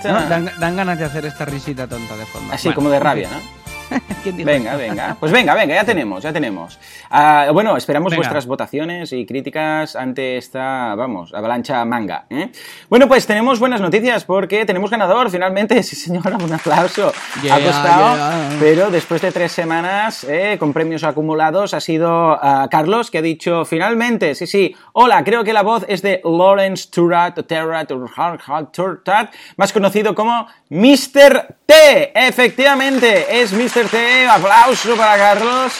[0.02, 2.54] dan, dan, ganas de hacer esta risita tonta de forma.
[2.54, 3.65] Así como de rabia, ¿no?
[4.44, 5.16] venga, venga.
[5.18, 6.78] Pues venga, venga, ya tenemos, ya tenemos.
[7.10, 12.26] Ah, bueno, esperamos vuestras votaciones y críticas ante esta, vamos, avalancha manga.
[12.30, 12.50] ¿eh?
[12.88, 15.82] Bueno, pues tenemos buenas noticias porque tenemos ganador, finalmente.
[15.86, 17.12] Sí, señora, un aplauso.
[17.48, 23.10] ha costado, pero después de tres semanas eh, con premios acumulados ha sido ah, Carlos
[23.10, 27.38] que ha dicho finalmente, sí, sí, hola, creo que la voz es de Lawrence Turat,
[27.46, 31.56] Turat, más conocido como Mr.
[31.66, 32.12] T.
[32.14, 33.85] Efectivamente, es Mr.
[34.30, 35.72] Aplauso para Carlos.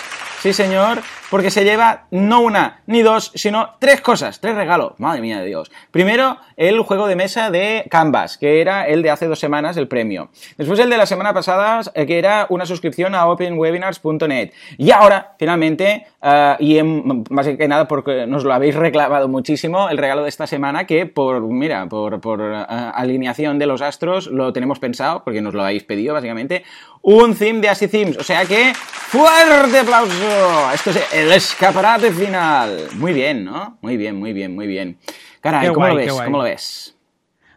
[0.43, 4.93] Sí, señor porque se lleva no una ni dos, sino tres cosas, tres regalos.
[4.99, 5.71] Madre mía de Dios.
[5.91, 9.89] Primero, el juego de mesa de Canvas, que era el de hace dos semanas, el
[9.89, 10.31] premio.
[10.57, 14.53] Después el de la semana pasada, eh, que era una suscripción a openwebinars.net.
[14.79, 19.99] Y ahora, finalmente, eh, y más que nada porque nos lo habéis reclamado muchísimo, el
[19.99, 24.79] regalo de esta semana, que por, mira, por, eh, alineación de los astros lo tenemos
[24.79, 26.65] pensado, porque nos lo habéis pedido, básicamente,
[27.03, 28.17] un theme de Así Themes.
[28.19, 30.73] O sea que, fuerte aplauso.
[30.75, 32.89] Esto es el escaparate final.
[32.95, 33.79] Muy bien, ¿no?
[33.81, 34.99] Muy bien, muy bien, muy bien.
[35.41, 36.13] Caray, ¿cómo, lo ves?
[36.13, 36.96] ¿cómo lo ves?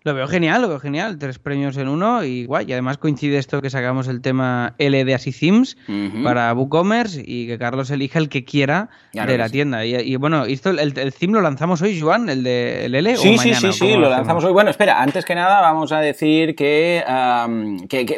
[0.10, 1.20] Lo veo genial, lo veo genial.
[1.20, 2.66] Tres premios en uno y guay.
[2.68, 5.78] Y además coincide esto que sacamos el tema L de Así Themes
[6.24, 9.86] para WooCommerce y que Carlos elija el que quiera de la tienda.
[9.86, 13.18] Y, bueno, esto, el, el, theme lo lanzamos hoy, Joan, el de el L.
[13.18, 14.52] Sí, sí, sí, sí, lo, lanzamos hoy.
[14.52, 17.04] Bueno, espera, antes que nada vamos a decir que,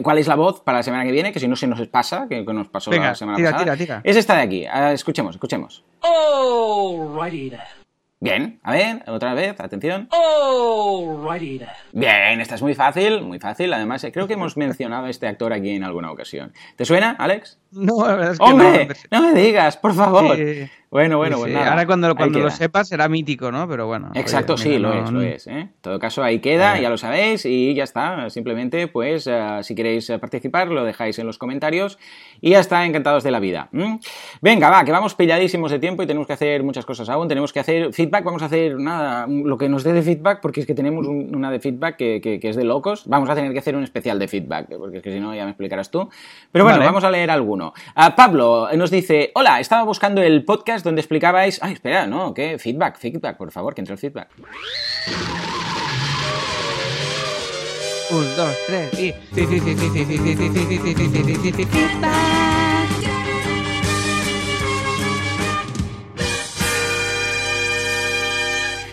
[0.01, 2.27] cuál es la voz para la semana que viene, que si no se nos pasa,
[2.29, 3.63] que, nos pasó la semana pasada.
[3.63, 4.01] Tira, tira.
[4.05, 4.65] Es esta de aquí.
[4.65, 5.83] Ah, escuchemos, escuchemos.
[5.99, 7.51] Oh, right
[8.23, 10.07] Bien, a ver, otra vez, atención.
[11.91, 13.73] Bien, esta es muy fácil, muy fácil.
[13.73, 16.53] Además, creo que hemos mencionado a este actor aquí en alguna ocasión.
[16.75, 17.57] ¿Te suena, Alex?
[17.71, 18.87] No, la verdad es que ¡Hombre!
[19.09, 20.37] No, me digas, por favor.
[20.91, 21.57] Bueno, bueno, bueno.
[21.57, 23.65] Pues Ahora cuando, cuando lo sepas será mítico, ¿no?
[23.65, 24.11] Pero bueno.
[24.13, 25.47] Exacto, sí, lo es, lo es.
[25.47, 25.59] ¿eh?
[25.61, 28.29] En todo caso, ahí queda, ya lo sabéis, y ya está.
[28.29, 31.97] Simplemente, pues, eh, si queréis eh, participar, lo dejáis en los comentarios
[32.41, 33.69] y ya está, encantados de la vida.
[34.41, 37.29] Venga, va, que vamos pilladísimos de tiempo y tenemos que hacer muchas cosas aún.
[37.29, 40.59] Tenemos que hacer feedback, vamos a hacer nada, lo que nos dé de feedback, porque
[40.59, 43.03] es que tenemos una de feedback que, es de locos.
[43.07, 45.45] Vamos a tener que hacer un especial de feedback, porque es que si no, ya
[45.45, 46.09] me explicarás tú.
[46.51, 47.73] Pero bueno, vamos a leer alguno.
[47.95, 52.57] Ah, Pablo nos dice: Hola, estaba buscando el podcast donde explicabais Ay, espera, no, ¿qué?
[52.59, 54.29] Feedback, feedback, por favor, que entre el feedback.
[58.11, 59.13] Un, dos, tres y...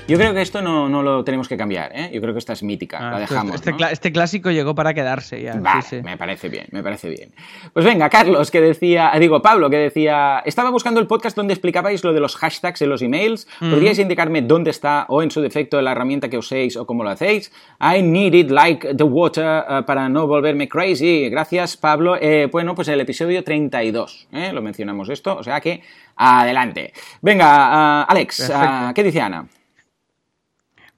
[0.09, 2.11] Yo creo que esto no, no, lo tenemos que cambiar, ¿eh?
[2.15, 3.55] Yo creo que esta es mítica, la pues dejamos.
[3.57, 5.55] Este, este, clásico llegó para quedarse ya.
[5.55, 7.35] me parece bien, me parece bien.
[7.75, 12.03] Pues venga, Carlos, que decía, digo, Pablo, que decía, estaba buscando el podcast donde explicabais
[12.05, 13.47] lo de los hashtags en los emails.
[13.61, 17.11] ¿Podríais indicarme dónde está o en su defecto la herramienta que uséis o cómo lo
[17.11, 17.53] hacéis?
[17.79, 21.29] I need it like the water uh, para no volverme crazy.
[21.29, 22.17] Gracias, Pablo.
[22.19, 24.53] Eh, bueno, pues el episodio 32, ¿eh?
[24.55, 25.83] lo mencionamos esto, o sea que
[26.17, 26.95] adelante.
[27.21, 29.47] Venga, uh, Alex, uh, ¿qué dice Ana?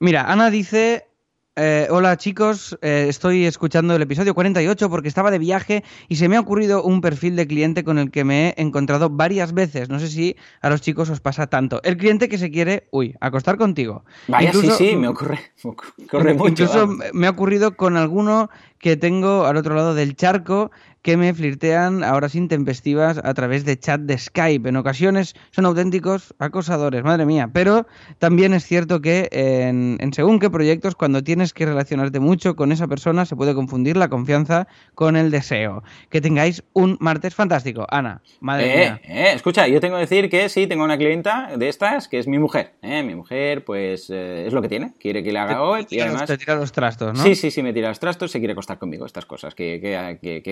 [0.02, 1.06] Mira, Ana dice,
[1.56, 6.26] eh, hola chicos, eh, estoy escuchando el episodio 48 porque estaba de viaje y se
[6.26, 9.90] me ha ocurrido un perfil de cliente con el que me he encontrado varias veces.
[9.90, 11.82] No sé si a los chicos os pasa tanto.
[11.84, 14.06] El cliente que se quiere, uy, acostar contigo.
[14.26, 15.38] Vaya, sí, sí, me ocurre,
[15.98, 16.62] me ocurre mucho.
[16.62, 18.48] Incluso me ha ocurrido con alguno
[18.78, 20.70] que tengo al otro lado del charco
[21.02, 24.68] que me flirtean a horas intempestivas a través de chat de Skype.
[24.68, 27.50] En ocasiones son auténticos acosadores, madre mía.
[27.52, 27.86] Pero
[28.18, 32.86] también es cierto que en, según qué proyectos, cuando tienes que relacionarte mucho con esa
[32.86, 35.82] persona, se puede confundir la confianza con el deseo.
[36.10, 37.86] Que tengáis un martes fantástico.
[37.90, 39.00] Ana, madre eh, mía.
[39.04, 42.26] Eh, escucha, yo tengo que decir que sí, tengo una clienta de estas que es
[42.26, 42.74] mi mujer.
[42.82, 44.92] Eh, mi mujer, pues es lo que tiene.
[45.00, 46.26] Quiere que le haga hoy y además...
[46.26, 47.22] Te tira los trastos, ¿no?
[47.22, 49.54] Sí, sí, sí, me tira los trastos, se quiere acostar conmigo, estas cosas.
[49.54, 49.80] ¿Qué,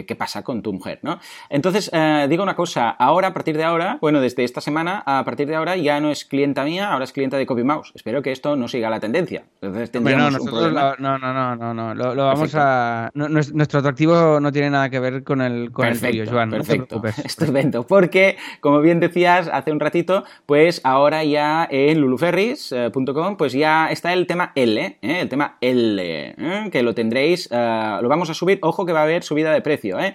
[0.07, 1.19] qué, pasa con tu mujer, no?
[1.51, 5.25] Entonces, eh, digo una cosa, ahora, a partir de ahora, bueno, desde esta semana, a
[5.25, 7.93] partir de ahora ya no es clienta mía, ahora es clienta de CopyMouse.
[7.95, 9.45] Espero que esto no siga la tendencia.
[9.61, 10.95] Entonces tendríamos un problema.
[10.99, 13.11] no, no, no, no, no, lo, vamos a...
[13.15, 16.51] nuestro atractivo no tiene nada que ver con el, con perfecto, Joan.
[16.51, 17.87] Perfecto, estupendo.
[17.87, 24.13] Porque, como bien decías hace un ratito, pues ahora ya en luluferris.com, pues ya está
[24.13, 25.21] el tema L, ¿eh?
[25.21, 26.69] el tema L, ¿eh?
[26.71, 29.99] que lo tendréis, lo vamos a subir, ojo que va a haber subida de precio,
[29.99, 30.15] ¿eh?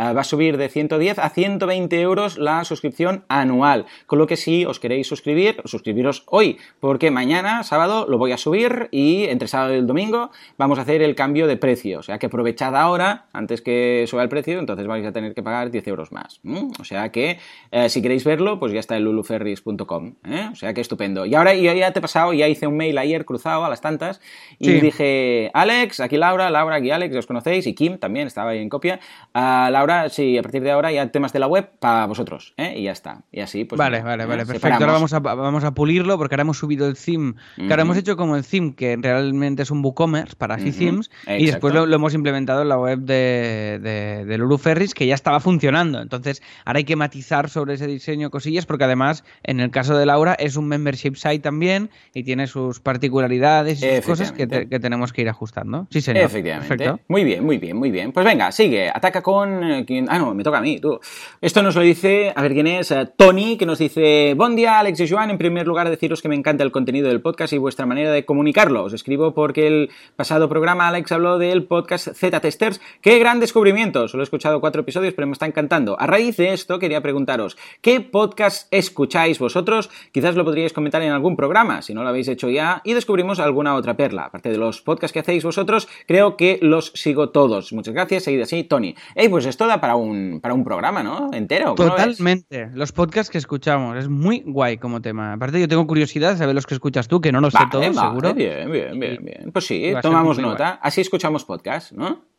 [0.00, 3.86] va a subir de 110 a 120 euros la suscripción anual.
[4.06, 8.38] Con lo que si os queréis suscribir, suscribiros hoy, porque mañana, sábado, lo voy a
[8.38, 11.98] subir y entre sábado y el domingo vamos a hacer el cambio de precio.
[11.98, 15.42] O sea que aprovechad ahora, antes que suba el precio, entonces vais a tener que
[15.42, 16.40] pagar 10 euros más.
[16.78, 17.38] O sea que
[17.70, 20.14] eh, si queréis verlo, pues ya está en luluferris.com.
[20.24, 20.48] ¿eh?
[20.52, 21.26] O sea que estupendo.
[21.26, 23.80] Y ahora yo ya te he pasado, ya hice un mail ayer cruzado a las
[23.80, 24.20] tantas
[24.58, 28.58] y dije, Alex, aquí Laura, Laura, aquí Alex, os conocéis, y Kim también estaba ahí
[28.58, 29.00] en copia.
[29.34, 32.54] Laura, sí, a partir de ahora ya temas de la web para vosotros.
[32.56, 32.74] ¿eh?
[32.76, 33.22] Y ya está.
[33.32, 33.78] Y así, pues.
[33.78, 34.74] Vale, vale, vale, perfecto.
[34.74, 37.34] Ahora vamos a, vamos a pulirlo porque ahora hemos subido el theme.
[37.56, 41.10] Que ahora hemos hecho como el theme, que realmente es un WooCommerce para así themes,
[41.26, 45.14] y después lo, hemos implementado en la web de, de, de Lulu Ferris, que ya
[45.14, 46.00] estaba funcionando.
[46.00, 50.06] Entonces, ahora hay que matizar sobre ese diseño cosillas, porque además, en el caso de
[50.06, 55.12] Laura, es un membership site también y tiene sus particularidades y sus cosas que, tenemos
[55.12, 55.86] que ir ajustando.
[55.90, 56.24] Sí, señor.
[56.24, 56.94] Efectivamente.
[57.08, 58.12] Muy bien, muy bien, muy bien.
[58.12, 58.88] Pues venga, sigue.
[58.88, 59.62] Ataca con.
[59.70, 61.00] Eh, ah, no, me toca a mí, tú.
[61.40, 64.78] Esto nos lo dice, a ver quién es, eh, Tony, que nos dice: Buen día,
[64.78, 65.30] Alex y Joan.
[65.30, 68.24] En primer lugar, deciros que me encanta el contenido del podcast y vuestra manera de
[68.24, 68.84] comunicarlo.
[68.84, 72.80] Os escribo porque el pasado programa Alex habló del podcast Z Testers.
[73.00, 74.08] ¡Qué gran descubrimiento!
[74.08, 75.98] Solo he escuchado cuatro episodios, pero me está encantando.
[76.00, 79.90] A raíz de esto, quería preguntaros: ¿qué podcast escucháis vosotros?
[80.12, 83.38] Quizás lo podríais comentar en algún programa, si no lo habéis hecho ya, y descubrimos
[83.38, 84.24] alguna otra perla.
[84.24, 87.72] Aparte de los podcasts que hacéis vosotros, creo que los sigo todos.
[87.72, 88.94] Muchas gracias, seguid así, Tony.
[89.14, 91.30] Ey, pues esto da para un, para un programa, ¿no?
[91.32, 91.74] Entero.
[91.74, 92.70] Totalmente.
[92.74, 93.96] Los podcasts que escuchamos.
[93.96, 95.32] Es muy guay como tema.
[95.32, 97.96] Aparte, yo tengo curiosidad de saber los que escuchas tú, que no lo sé todos,
[97.96, 98.34] seguro.
[98.34, 99.50] Bien, bien, bien, bien.
[99.52, 100.78] Pues sí, tomamos nota.
[100.82, 102.29] Así escuchamos podcast, ¿no?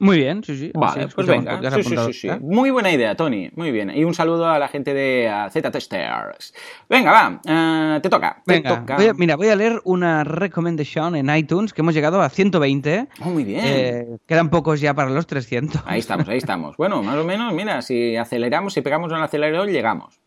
[0.00, 0.70] Muy bien, sí, sí.
[0.74, 1.60] Vale, pues venga.
[1.70, 3.50] Sí, sí, sí, Muy buena idea, Tony.
[3.54, 3.90] Muy bien.
[3.94, 6.54] Y un saludo a la gente de Z Testers.
[6.88, 7.40] Venga, va.
[7.44, 8.42] Eh, te toca.
[8.46, 8.84] venga.
[9.14, 13.08] mira, voy a leer una recomendación en iTunes que hemos llegado a 120.
[13.20, 13.60] Oh, muy bien.
[13.62, 15.82] Eh, quedan pocos ya para los 300.
[15.84, 16.76] Ahí estamos, ahí estamos.
[16.78, 20.18] Bueno, más o menos, mira, si aceleramos, si pegamos un acelerador, llegamos.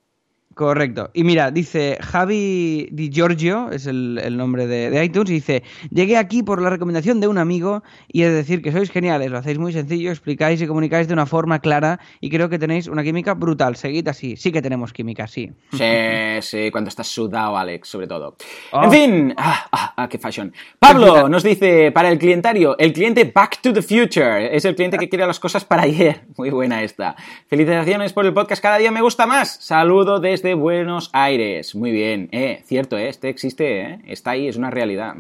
[0.54, 1.10] Correcto.
[1.14, 6.43] Y mira, dice Javi Di Giorgio, es el, nombre de, iTunes, y dice, llegué aquí
[6.43, 9.74] por la recomendación de un amigo y es decir que sois geniales, lo hacéis muy
[9.74, 13.76] sencillo, explicáis y comunicáis de una forma clara y creo que tenéis una química brutal.
[13.76, 15.51] Seguid así, sí que tenemos química, sí.
[15.72, 18.36] Sí, sí, cuando estás sudado, Alex, sobre todo.
[18.72, 18.84] Oh.
[18.84, 20.54] En fin, ah, ah, ah, qué fashion.
[20.78, 24.97] Pablo nos dice, para el clientario, el cliente Back to the Future, es el cliente
[24.97, 26.26] que quiere las cosas para ayer.
[26.38, 27.16] Muy buena esta.
[27.47, 29.58] Felicitaciones por el podcast, cada día me gusta más.
[29.62, 31.74] Saludo desde Buenos Aires.
[31.74, 35.16] Muy bien, eh, cierto, eh, este existe, eh, está ahí, es una realidad.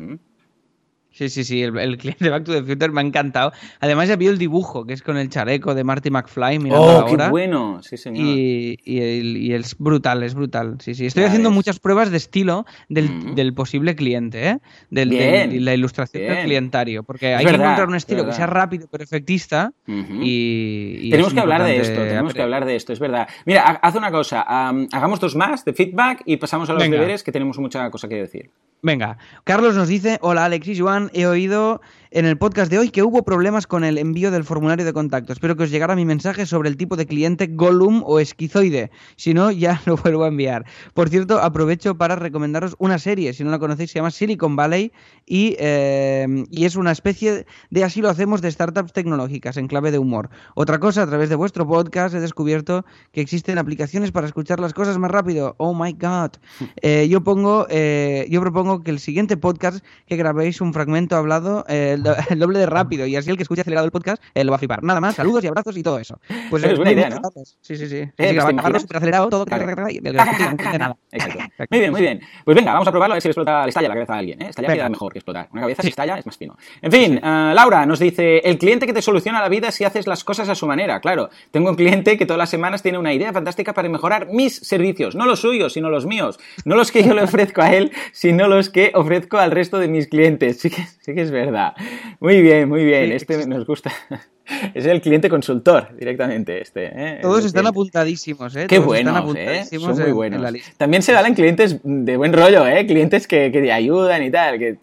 [1.13, 3.53] Sí, sí, sí, el, cliente de Back to the Future me ha encantado.
[3.79, 7.05] Además ya vi el dibujo, que es con el chaleco de Marty McFly mirando ¡Oh,
[7.05, 7.81] qué bueno!
[7.83, 8.25] Sí, señor.
[8.25, 10.77] Y, y, es brutal, es brutal.
[10.79, 11.05] Sí, sí.
[11.05, 13.55] Estoy haciendo muchas pruebas de estilo del, mm.
[13.55, 14.59] posible cliente, ¿eh?
[14.89, 17.03] Del, de la ilustración del clientario.
[17.03, 19.71] Porque hay que encontrar un estilo que sea rápido, pero efectista.
[19.87, 23.27] y, Tenemos que hablar de esto, tenemos que hablar de esto, es verdad.
[23.45, 27.31] Mira, haz una cosa, hagamos dos más de feedback y pasamos a los deberes, que
[27.31, 28.49] tenemos mucha cosa que decir.
[28.83, 31.81] Venga, Carlos nos dice, hola Alexis Juan, he oído
[32.13, 35.33] en el podcast de hoy que hubo problemas con el envío del formulario de contacto.
[35.33, 38.91] Espero que os llegara mi mensaje sobre el tipo de cliente Gollum o esquizoide.
[39.15, 40.63] Si no, ya lo vuelvo a enviar.
[40.93, 44.91] Por cierto, aprovecho para recomendaros una serie, si no la conocéis, se llama Silicon Valley
[45.25, 49.89] y, eh, y es una especie de así lo hacemos de startups tecnológicas en clave
[49.89, 50.29] de humor.
[50.53, 54.75] Otra cosa, a través de vuestro podcast he descubierto que existen aplicaciones para escuchar las
[54.75, 55.55] cosas más rápido.
[55.57, 56.31] Oh my god.
[56.85, 61.63] Eh, yo pongo, eh, yo propongo que el siguiente podcast que grabéis un fragmento hablado
[62.29, 64.57] el doble de rápido y así el que escuche acelerado el podcast eh, lo va
[64.57, 64.83] a flipar.
[64.83, 66.19] Nada más, saludos y abrazos y todo eso.
[66.49, 67.21] Pues es buena idea, ¿no?
[67.61, 67.97] Sí, sí, sí.
[67.97, 69.45] Eh, sí grabarlo súper acelerado, todo.
[71.69, 72.19] Muy bien, muy bien.
[72.43, 74.17] Pues venga, vamos a probarlo a ver si le explota, le estalla la cabeza a
[74.17, 74.41] alguien.
[74.41, 74.49] ¿eh?
[74.49, 75.47] Estallar queda mejor que explotar.
[75.51, 76.57] Una cabeza si estalla es más fino.
[76.81, 80.07] En fin, uh, Laura nos dice, el cliente que te soluciona la vida si haces
[80.07, 80.99] las cosas a su manera.
[80.99, 84.55] Claro, tengo un cliente que todas las semanas tiene una idea fantástica para mejorar mis
[84.55, 85.15] servicios.
[85.15, 86.39] No los suyos, sino los míos.
[86.65, 89.87] No los que yo le ofrezco a él, sino los que ofrezco al resto de
[89.87, 90.59] mis clientes.
[90.59, 91.73] Sí que, sí que es verdad.
[92.19, 93.11] Muy bien, muy bien.
[93.11, 93.91] este nos gusta.
[94.73, 96.91] Es el cliente consultor directamente este.
[96.93, 97.19] ¿eh?
[97.21, 98.65] Todos están apuntadísimos, ¿eh?
[98.67, 99.63] Qué buenos, ¿eh?
[99.79, 100.53] Son muy buenos.
[100.75, 102.85] También se dan clientes de buen rollo, ¿eh?
[102.85, 104.77] Clientes que, que te ayudan y tal, que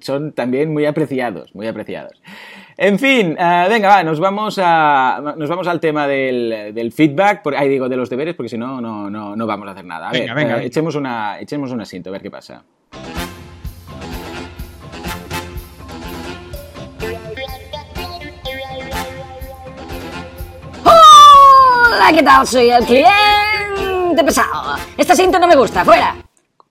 [0.00, 2.12] son, también muy apreciados, muy apreciados.
[2.76, 7.42] En fin, uh, venga, va, nos vamos, a, nos vamos al tema del, del feedback,
[7.42, 9.84] por, ahí digo, de los deberes, porque si no, no, no, no vamos a hacer
[9.84, 10.08] nada.
[10.08, 12.64] A venga, ver, venga, uh, echemos, una, echemos un asiento, a ver qué pasa.
[22.14, 22.46] ¿Qué tal?
[22.46, 24.76] Soy el cliente pesado.
[24.96, 26.16] Esta cinta no me gusta, fuera.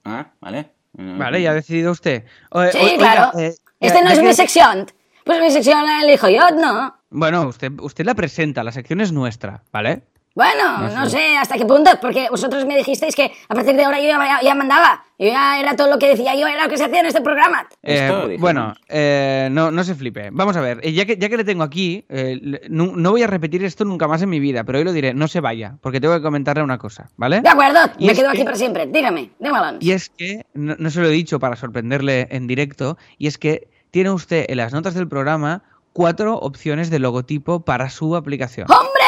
[0.06, 0.72] Ah, vale.
[0.94, 2.26] Vale, ya ha decidido usted.
[2.72, 3.38] sí, claro.
[3.40, 4.88] Eh, Esta no es mi sección.
[5.24, 6.96] Pues mi sección la elijo yo, ¿no?
[7.10, 10.04] Bueno, usted, usted la presenta, la sección es nuestra, ¿vale?
[10.34, 11.36] Bueno, no, sé.
[11.38, 14.08] hasta qué punto, porque vosotros me dijisteis que a partir de ahora yo
[14.42, 15.04] ya, mandaba.
[15.20, 17.22] Yo ya era todo lo que decía yo, era lo que se hacía en este
[17.22, 17.68] programa.
[17.84, 20.30] Eh, bueno, eh, no, no se flipe.
[20.32, 22.06] Vamos a ver, eh, ya que, ya que le tengo aquí,
[22.70, 25.28] no, voy a repetir esto nunca más en mi vida, pero hoy lo diré, no
[25.28, 27.42] se vaya, porque tengo que comentarle una cosa, ¿vale?
[27.42, 28.88] De acuerdo, me quedo aquí para siempre.
[28.88, 29.78] Dígame, dímelo.
[29.80, 33.68] Y es que, no se lo he dicho para sorprenderle en directo, y es que
[33.92, 35.64] tiene usted en las notas del programa
[35.94, 38.68] cuatro opciones de logotipo para su aplicación.
[38.72, 39.01] ¡Hombre!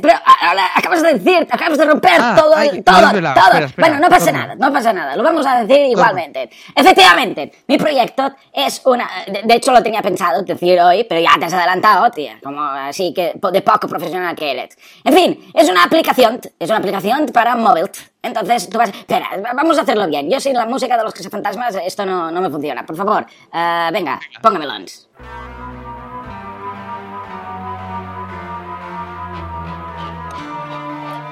[0.00, 2.54] Pero ahora acabas de decir, acabas de romper ah, todo,
[2.84, 3.68] todo, todo.
[3.76, 6.50] bueno, no pasa nada, no pasa nada, lo vamos a decir igualmente.
[6.74, 9.08] Efectivamente, mi proyecto es una...
[9.26, 13.12] De, hecho, lo tenía pensado decir hoy, pero ya te has adelantado, tía, como así
[13.14, 14.76] que de poco profesional que eres.
[15.04, 17.90] En fin, es una aplicación, es una aplicación para móvil.
[18.22, 18.90] Entonces tú vas...
[18.90, 20.30] Espera, vamos a hacerlo bien.
[20.30, 22.84] Yo sin la música de los fantasmas esto no, no me funciona.
[22.84, 25.08] Por favor, uh, venga, póngamelos.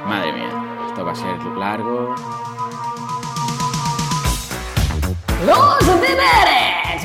[0.06, 0.50] Madre mía,
[0.86, 2.14] esto va a ser largo.
[5.44, 7.04] ¡Los deberes!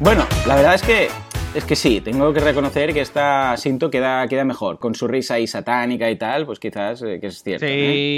[0.00, 1.10] Bueno, la verdad es que
[1.54, 4.78] es que sí, tengo que reconocer que esta Sinto queda, queda mejor.
[4.78, 7.66] Con su risa ahí satánica y tal, pues quizás eh, que es cierto.
[7.66, 7.72] Sí,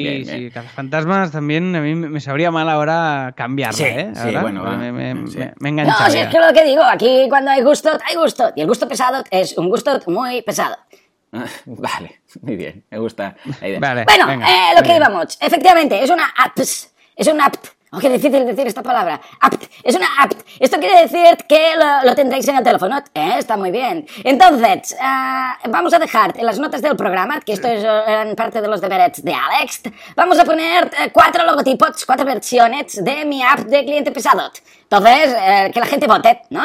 [0.06, 0.24] ¿eh?
[0.26, 4.12] sí, Fantasmas también a mí me sabría mal ahora cambiarla, sí, ¿eh?
[4.14, 5.38] Sí, bueno, me, me, sí.
[5.60, 6.04] me, engancha.
[6.04, 8.52] No, si es que lo que digo, aquí cuando hay gusto, hay gusto.
[8.54, 10.76] Y el gusto pesado es un gusto muy pesado.
[11.66, 13.80] vale, muy bien, me gusta la idea.
[13.80, 17.56] Vale, bueno, eh, lo que íbamos, efectivamente, es una app, es una app
[17.94, 19.20] Oh, qué difícil decir esta palabra.
[19.38, 19.64] Apt.
[19.84, 20.40] Es una apt.
[20.58, 21.74] Esto quiere decir que
[22.06, 22.96] lo, tendréis en el teléfono.
[23.12, 24.06] Eh, está muy bien.
[24.24, 28.62] Entonces, uh, vamos a dejar en las notas del programa, que esto es en parte
[28.62, 29.82] de los deberes de Alex,
[30.16, 34.50] vamos a poner eh, cuatro logotipos, cuatro versiones de mi app de cliente pesado.
[34.84, 36.62] Entonces, eh, que la gente vote, ¿no?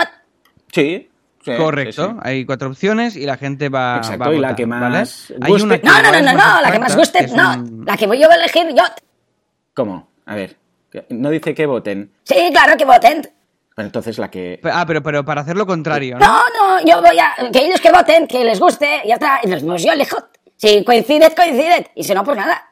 [0.71, 1.09] Sí.
[1.45, 4.65] Correcto, hay cuatro opciones y la gente va, Exacto, va a y votar, la que
[4.65, 4.99] más ¿vale?
[4.99, 5.37] guste...
[5.41, 7.85] Hay una no, no, no, no, no, la que más guste, no, un...
[7.85, 8.83] la que voy yo a elegir yo.
[9.73, 10.09] ¿Cómo?
[10.25, 10.57] A ver.
[11.09, 12.13] No dice que voten.
[12.23, 13.21] Sí, claro que voten.
[13.75, 14.59] Pero entonces la que...
[14.63, 16.25] Ah, pero, pero para hacer lo contrario, ¿no?
[16.25, 17.51] No, no, yo voy a...
[17.51, 19.39] Que ellos que voten, que les guste, y ya está.
[19.43, 20.17] Y los yo elijo.
[20.55, 21.85] Si coinciden, coinciden.
[21.93, 22.71] Y si no, pues nada.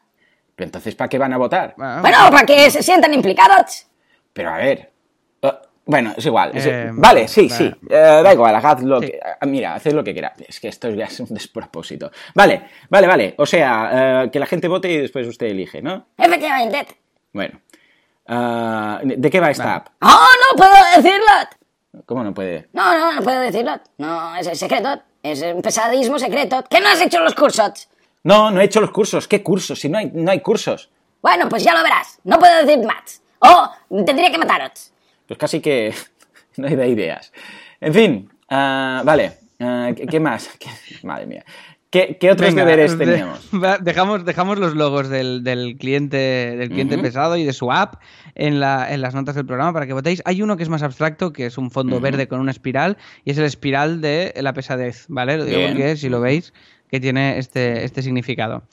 [0.56, 1.76] Pero entonces, ¿para qué van a votar?
[1.78, 3.86] Bueno, para que se sientan implicados.
[4.34, 4.92] Pero a ver...
[5.44, 5.50] Uh,
[5.86, 6.52] bueno, es igual.
[6.56, 7.72] Eh, vale, sí, sí.
[7.84, 9.12] Uh, da igual, haz lo sí.
[9.12, 9.20] que...
[9.44, 10.44] Uh, mira, haced lo que queráis.
[10.48, 12.10] Es que esto ya es un despropósito.
[12.34, 13.36] Vale, vale, vale.
[13.38, 16.08] O sea, que la gente vote y después usted elige, ¿no?
[16.18, 16.88] Efectivamente.
[17.32, 17.60] Bueno.
[18.28, 19.88] Uh, ¿De qué va esta app?
[20.02, 22.04] ¡Oh, no puedo decirlo!
[22.06, 22.70] ¿Cómo no puede?
[22.74, 23.80] No, no, no puedo decirlo.
[23.98, 25.02] No, es secreto.
[25.22, 26.64] Es un pesadismo secreto.
[26.70, 27.88] ¿Qué no has hecho los cursos?
[28.24, 29.28] No, no he hecho los cursos.
[29.28, 29.80] ¿Qué cursos?
[29.80, 30.90] Si no hay, no hay cursos.
[31.22, 32.20] Bueno, pues ya lo verás.
[32.24, 33.22] No puedo decir más.
[33.40, 34.92] O tendría que mataros.
[35.28, 35.94] Pues casi que
[36.58, 37.32] no hay de ideas.
[37.80, 39.40] En fin, uh, vale.
[39.60, 40.50] Uh, ¿Qué más?
[41.04, 41.46] Madre mía.
[41.90, 43.50] ¿Qué, otros deberes teníamos?
[43.82, 48.02] dejamos, dejamos los logos del, cliente, del cliente pesado y de su app
[48.34, 50.22] en, la, en, las notas del programa para que votéis.
[50.26, 53.32] Hay uno que es más abstracto, que es un fondo verde con una espiral, y
[53.32, 55.38] es el espiral de la pesadez, ¿vale?
[55.38, 56.54] Lo digo porque si lo veis,
[56.96, 58.64] que tiene este, este significado.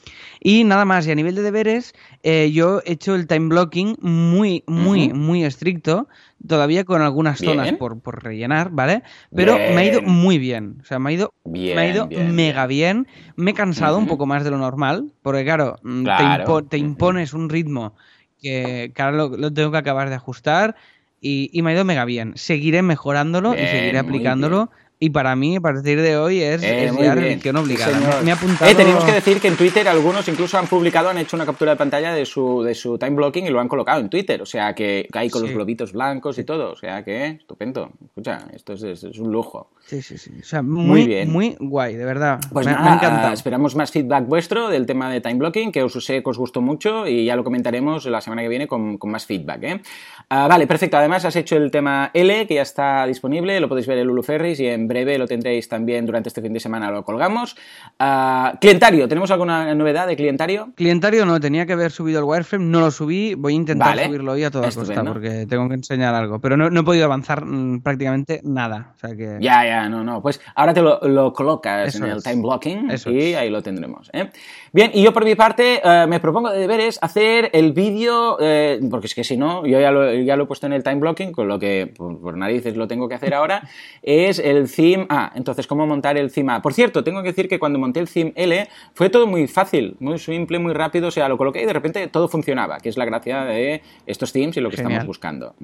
[0.41, 1.93] Y nada más, y a nivel de deberes,
[2.23, 6.09] eh, yo he hecho el time blocking muy, muy, muy estricto,
[6.47, 9.03] todavía con algunas zonas por, por, rellenar, ¿vale?
[9.35, 12.66] Pero me ha ido muy bien, o sea, me ha ido, me ha ido mega
[12.66, 13.09] bien.
[13.35, 16.07] Me he cansado un poco más de lo normal, porque claro, mm,
[16.68, 17.97] Te, impones un ritmo
[18.41, 20.77] que, claro, lo, tengo que acabar de ajustar.
[21.20, 22.33] Y, y, me ha ido mega bien.
[22.35, 24.70] Seguiré mejorándolo y seguiré aplicándolo
[25.03, 28.22] y para mí, a partir de hoy, es, eh, es ya religión obligada.
[28.22, 28.70] Me, ha apuntado...
[28.70, 31.72] Eh, tenemos que decir que en Twitter algunos incluso han publicado, han hecho una captura
[31.72, 34.40] de pantalla de su, de su time blocking y lo han colocado en Twitter.
[34.40, 36.70] O sea, que, hay con los globitos blancos y todo.
[36.70, 37.90] O sea, que estupendo.
[38.05, 39.72] Escucha, esto es, es un lujo.
[39.93, 40.30] Sí, sí, sí.
[40.40, 41.30] O sea, muy, bien.
[41.30, 42.40] Muy guay, de verdad.
[42.51, 43.30] Pues me, nada, encanta.
[43.30, 46.62] Esperamos más feedback vuestro del tema de time blocking, que os sé que os gustó
[46.62, 49.62] mucho y ya lo comentaremos la semana que viene con, con más feedback.
[49.64, 49.82] ¿eh?
[50.30, 50.97] Uh, vale, perfecto.
[50.97, 53.61] Además, has hecho el tema L, que ya está disponible.
[53.61, 56.55] Lo podéis ver en Lulu Ferris y en breve lo tendréis también durante este fin
[56.55, 57.55] de semana lo colgamos.
[58.01, 60.72] Uh, clientario, ¿tenemos alguna novedad de clientario?
[60.74, 64.32] Clientario no, tenía que haber subido el wireframe, no lo subí, voy a intentar subirlo
[64.32, 67.45] hoy a toda costa porque tengo que enseñar algo, pero no, no he podido avanzar
[67.45, 68.93] mmm, prácticamente nada.
[68.97, 69.36] O sea que...
[69.38, 72.16] Ya, ya, no, no, pues ahora te lo, lo colocas Eso en es.
[72.16, 73.37] el time blocking Eso y es.
[73.37, 74.11] ahí lo tendremos.
[74.12, 74.30] ¿eh?
[74.72, 78.80] Bien, y yo por mi parte uh, me propongo de deberes hacer el vídeo, eh,
[78.91, 80.97] porque es que si no, yo ya lo, ya lo, he puesto en el time
[80.97, 83.68] blocking, con lo que por, por narices lo tengo que hacer ahora,
[84.03, 85.33] es el theme A.
[85.35, 86.62] Entonces, ¿cómo montar el theme A?
[86.62, 89.97] Por cierto, tengo que decir que cuando monté el theme L fue todo muy fácil,
[90.01, 91.09] muy simple, muy rápido.
[91.09, 94.33] O sea, lo coloqué y de repente todo funcionaba, que es la gracia de estos
[94.33, 95.55] themes y lo que estamos buscando.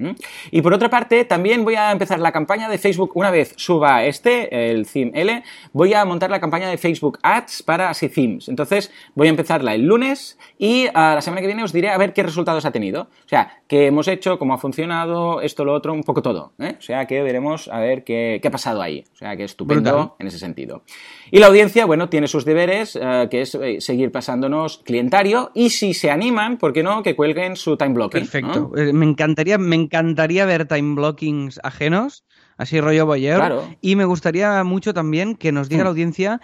[0.51, 3.98] Y por otra parte, también voy a empezar la campaña de Facebook una vez suba
[4.05, 5.43] este, el theme L,
[5.73, 8.49] voy a montar la campaña de Facebook Ads para así themes.
[8.49, 11.97] Entonces, voy a empezarla el lunes y a la semana que viene os diré a
[11.97, 13.03] ver qué resultados ha tenido.
[13.03, 16.53] O sea, qué hemos hecho, cómo ha funcionado, esto, lo otro, un poco todo.
[16.59, 16.75] ¿eh?
[16.77, 19.05] O sea, que veremos a ver qué, ha pasado ahí.
[19.13, 20.83] O sea, que estupendo en ese sentido.
[21.31, 25.69] Y la audiencia, bueno, tiene sus deberes, eh, que es eh, seguir pasándonos clientario y
[25.69, 27.03] si se animan, ¿por qué no?
[27.03, 28.21] Que cuelguen su time blocking.
[28.21, 28.71] Perfecto.
[28.73, 32.25] Me encantaría, me encantaría ver time blockings ajenos
[32.59, 33.41] así rollo Boyer.
[33.81, 35.93] Y me gustaría mucho también que nos diga la hmm.
[35.93, 36.41] audiencia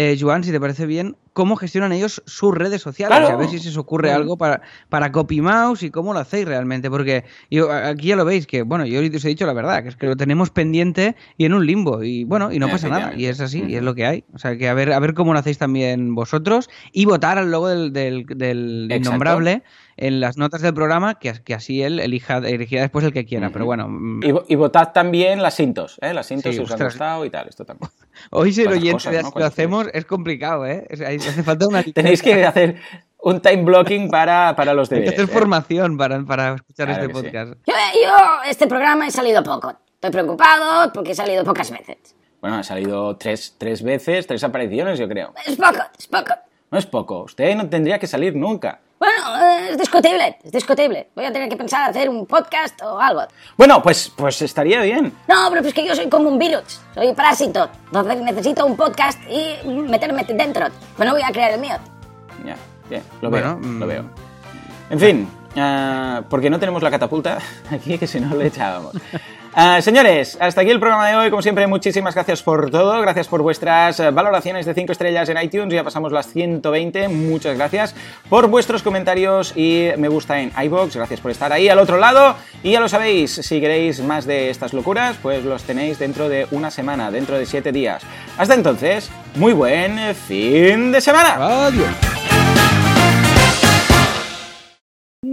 [0.00, 3.28] eh, Joan, si te parece bien, cómo gestionan ellos sus redes sociales.
[3.28, 6.88] A ver si se os ocurre algo para, para CopyMouse y cómo lo hacéis realmente.
[6.88, 9.88] Porque yo, aquí ya lo veis, que bueno, yo os he dicho la verdad, que
[9.88, 12.04] es que lo tenemos pendiente y en un limbo.
[12.04, 13.12] Y bueno, y no pasa nada.
[13.16, 14.24] Y es así, y es lo que hay.
[14.32, 17.50] O sea, que a ver, a ver cómo lo hacéis también vosotros y votar al
[17.50, 19.64] logo del, del, del innombrable
[19.98, 23.50] en las notas del programa, que, que así él elija, elegirá después el que quiera.
[23.50, 23.88] Pero bueno.
[23.88, 24.20] Mm.
[24.46, 26.14] Y, votad también las cintos, ¿eh?
[26.14, 27.90] Las cintos si os han gustado y tal, esto también.
[28.30, 30.86] Hoy si lo, lo hacemos es complicado, ¿eh?
[30.90, 31.82] hace falta una...
[31.94, 32.76] Tenéis que hacer
[33.20, 35.10] un time blocking para, para los deberes.
[35.10, 35.38] Hay que hacer ¿eh?
[35.38, 37.54] formación para, para escuchar este podcast.
[37.66, 38.14] Yo, yo,
[38.48, 39.74] este programa he salido poco.
[39.94, 42.14] Estoy preocupado porque he salido pocas veces.
[42.40, 45.34] Bueno, ha salido tres, tres veces, tres apariciones, yo creo.
[45.44, 46.34] Es poco, es poco.
[46.70, 47.22] No es poco.
[47.24, 48.80] Usted no tendría que salir nunca.
[48.98, 51.08] Bueno, eh, es discutible, es discutible.
[51.14, 53.22] Voy a tener que pensar hacer un podcast o algo.
[53.56, 55.12] Bueno, pues, pues estaría bien.
[55.28, 57.70] No, pero es que yo soy como un virus, soy parásito.
[57.86, 60.66] Entonces necesito un podcast y meterme dentro.
[60.96, 61.76] Pues no voy a crear el mío.
[62.44, 62.56] Ya,
[62.88, 64.02] bien, lo veo, lo veo.
[64.02, 64.28] Mm.
[64.90, 67.38] En fin, uh, porque no tenemos la catapulta
[67.70, 68.94] aquí, que si no le echábamos.
[69.60, 71.30] Eh, señores, hasta aquí el programa de hoy.
[71.30, 73.00] Como siempre, muchísimas gracias por todo.
[73.00, 75.74] Gracias por vuestras eh, valoraciones de 5 estrellas en iTunes.
[75.74, 77.08] Ya pasamos las 120.
[77.08, 77.92] Muchas gracias
[78.28, 80.94] por vuestros comentarios y me gusta en iBox.
[80.94, 82.36] Gracias por estar ahí al otro lado.
[82.62, 86.46] Y ya lo sabéis, si queréis más de estas locuras, pues los tenéis dentro de
[86.52, 88.04] una semana, dentro de 7 días.
[88.36, 91.66] Hasta entonces, muy buen fin de semana.
[91.66, 91.88] Adiós.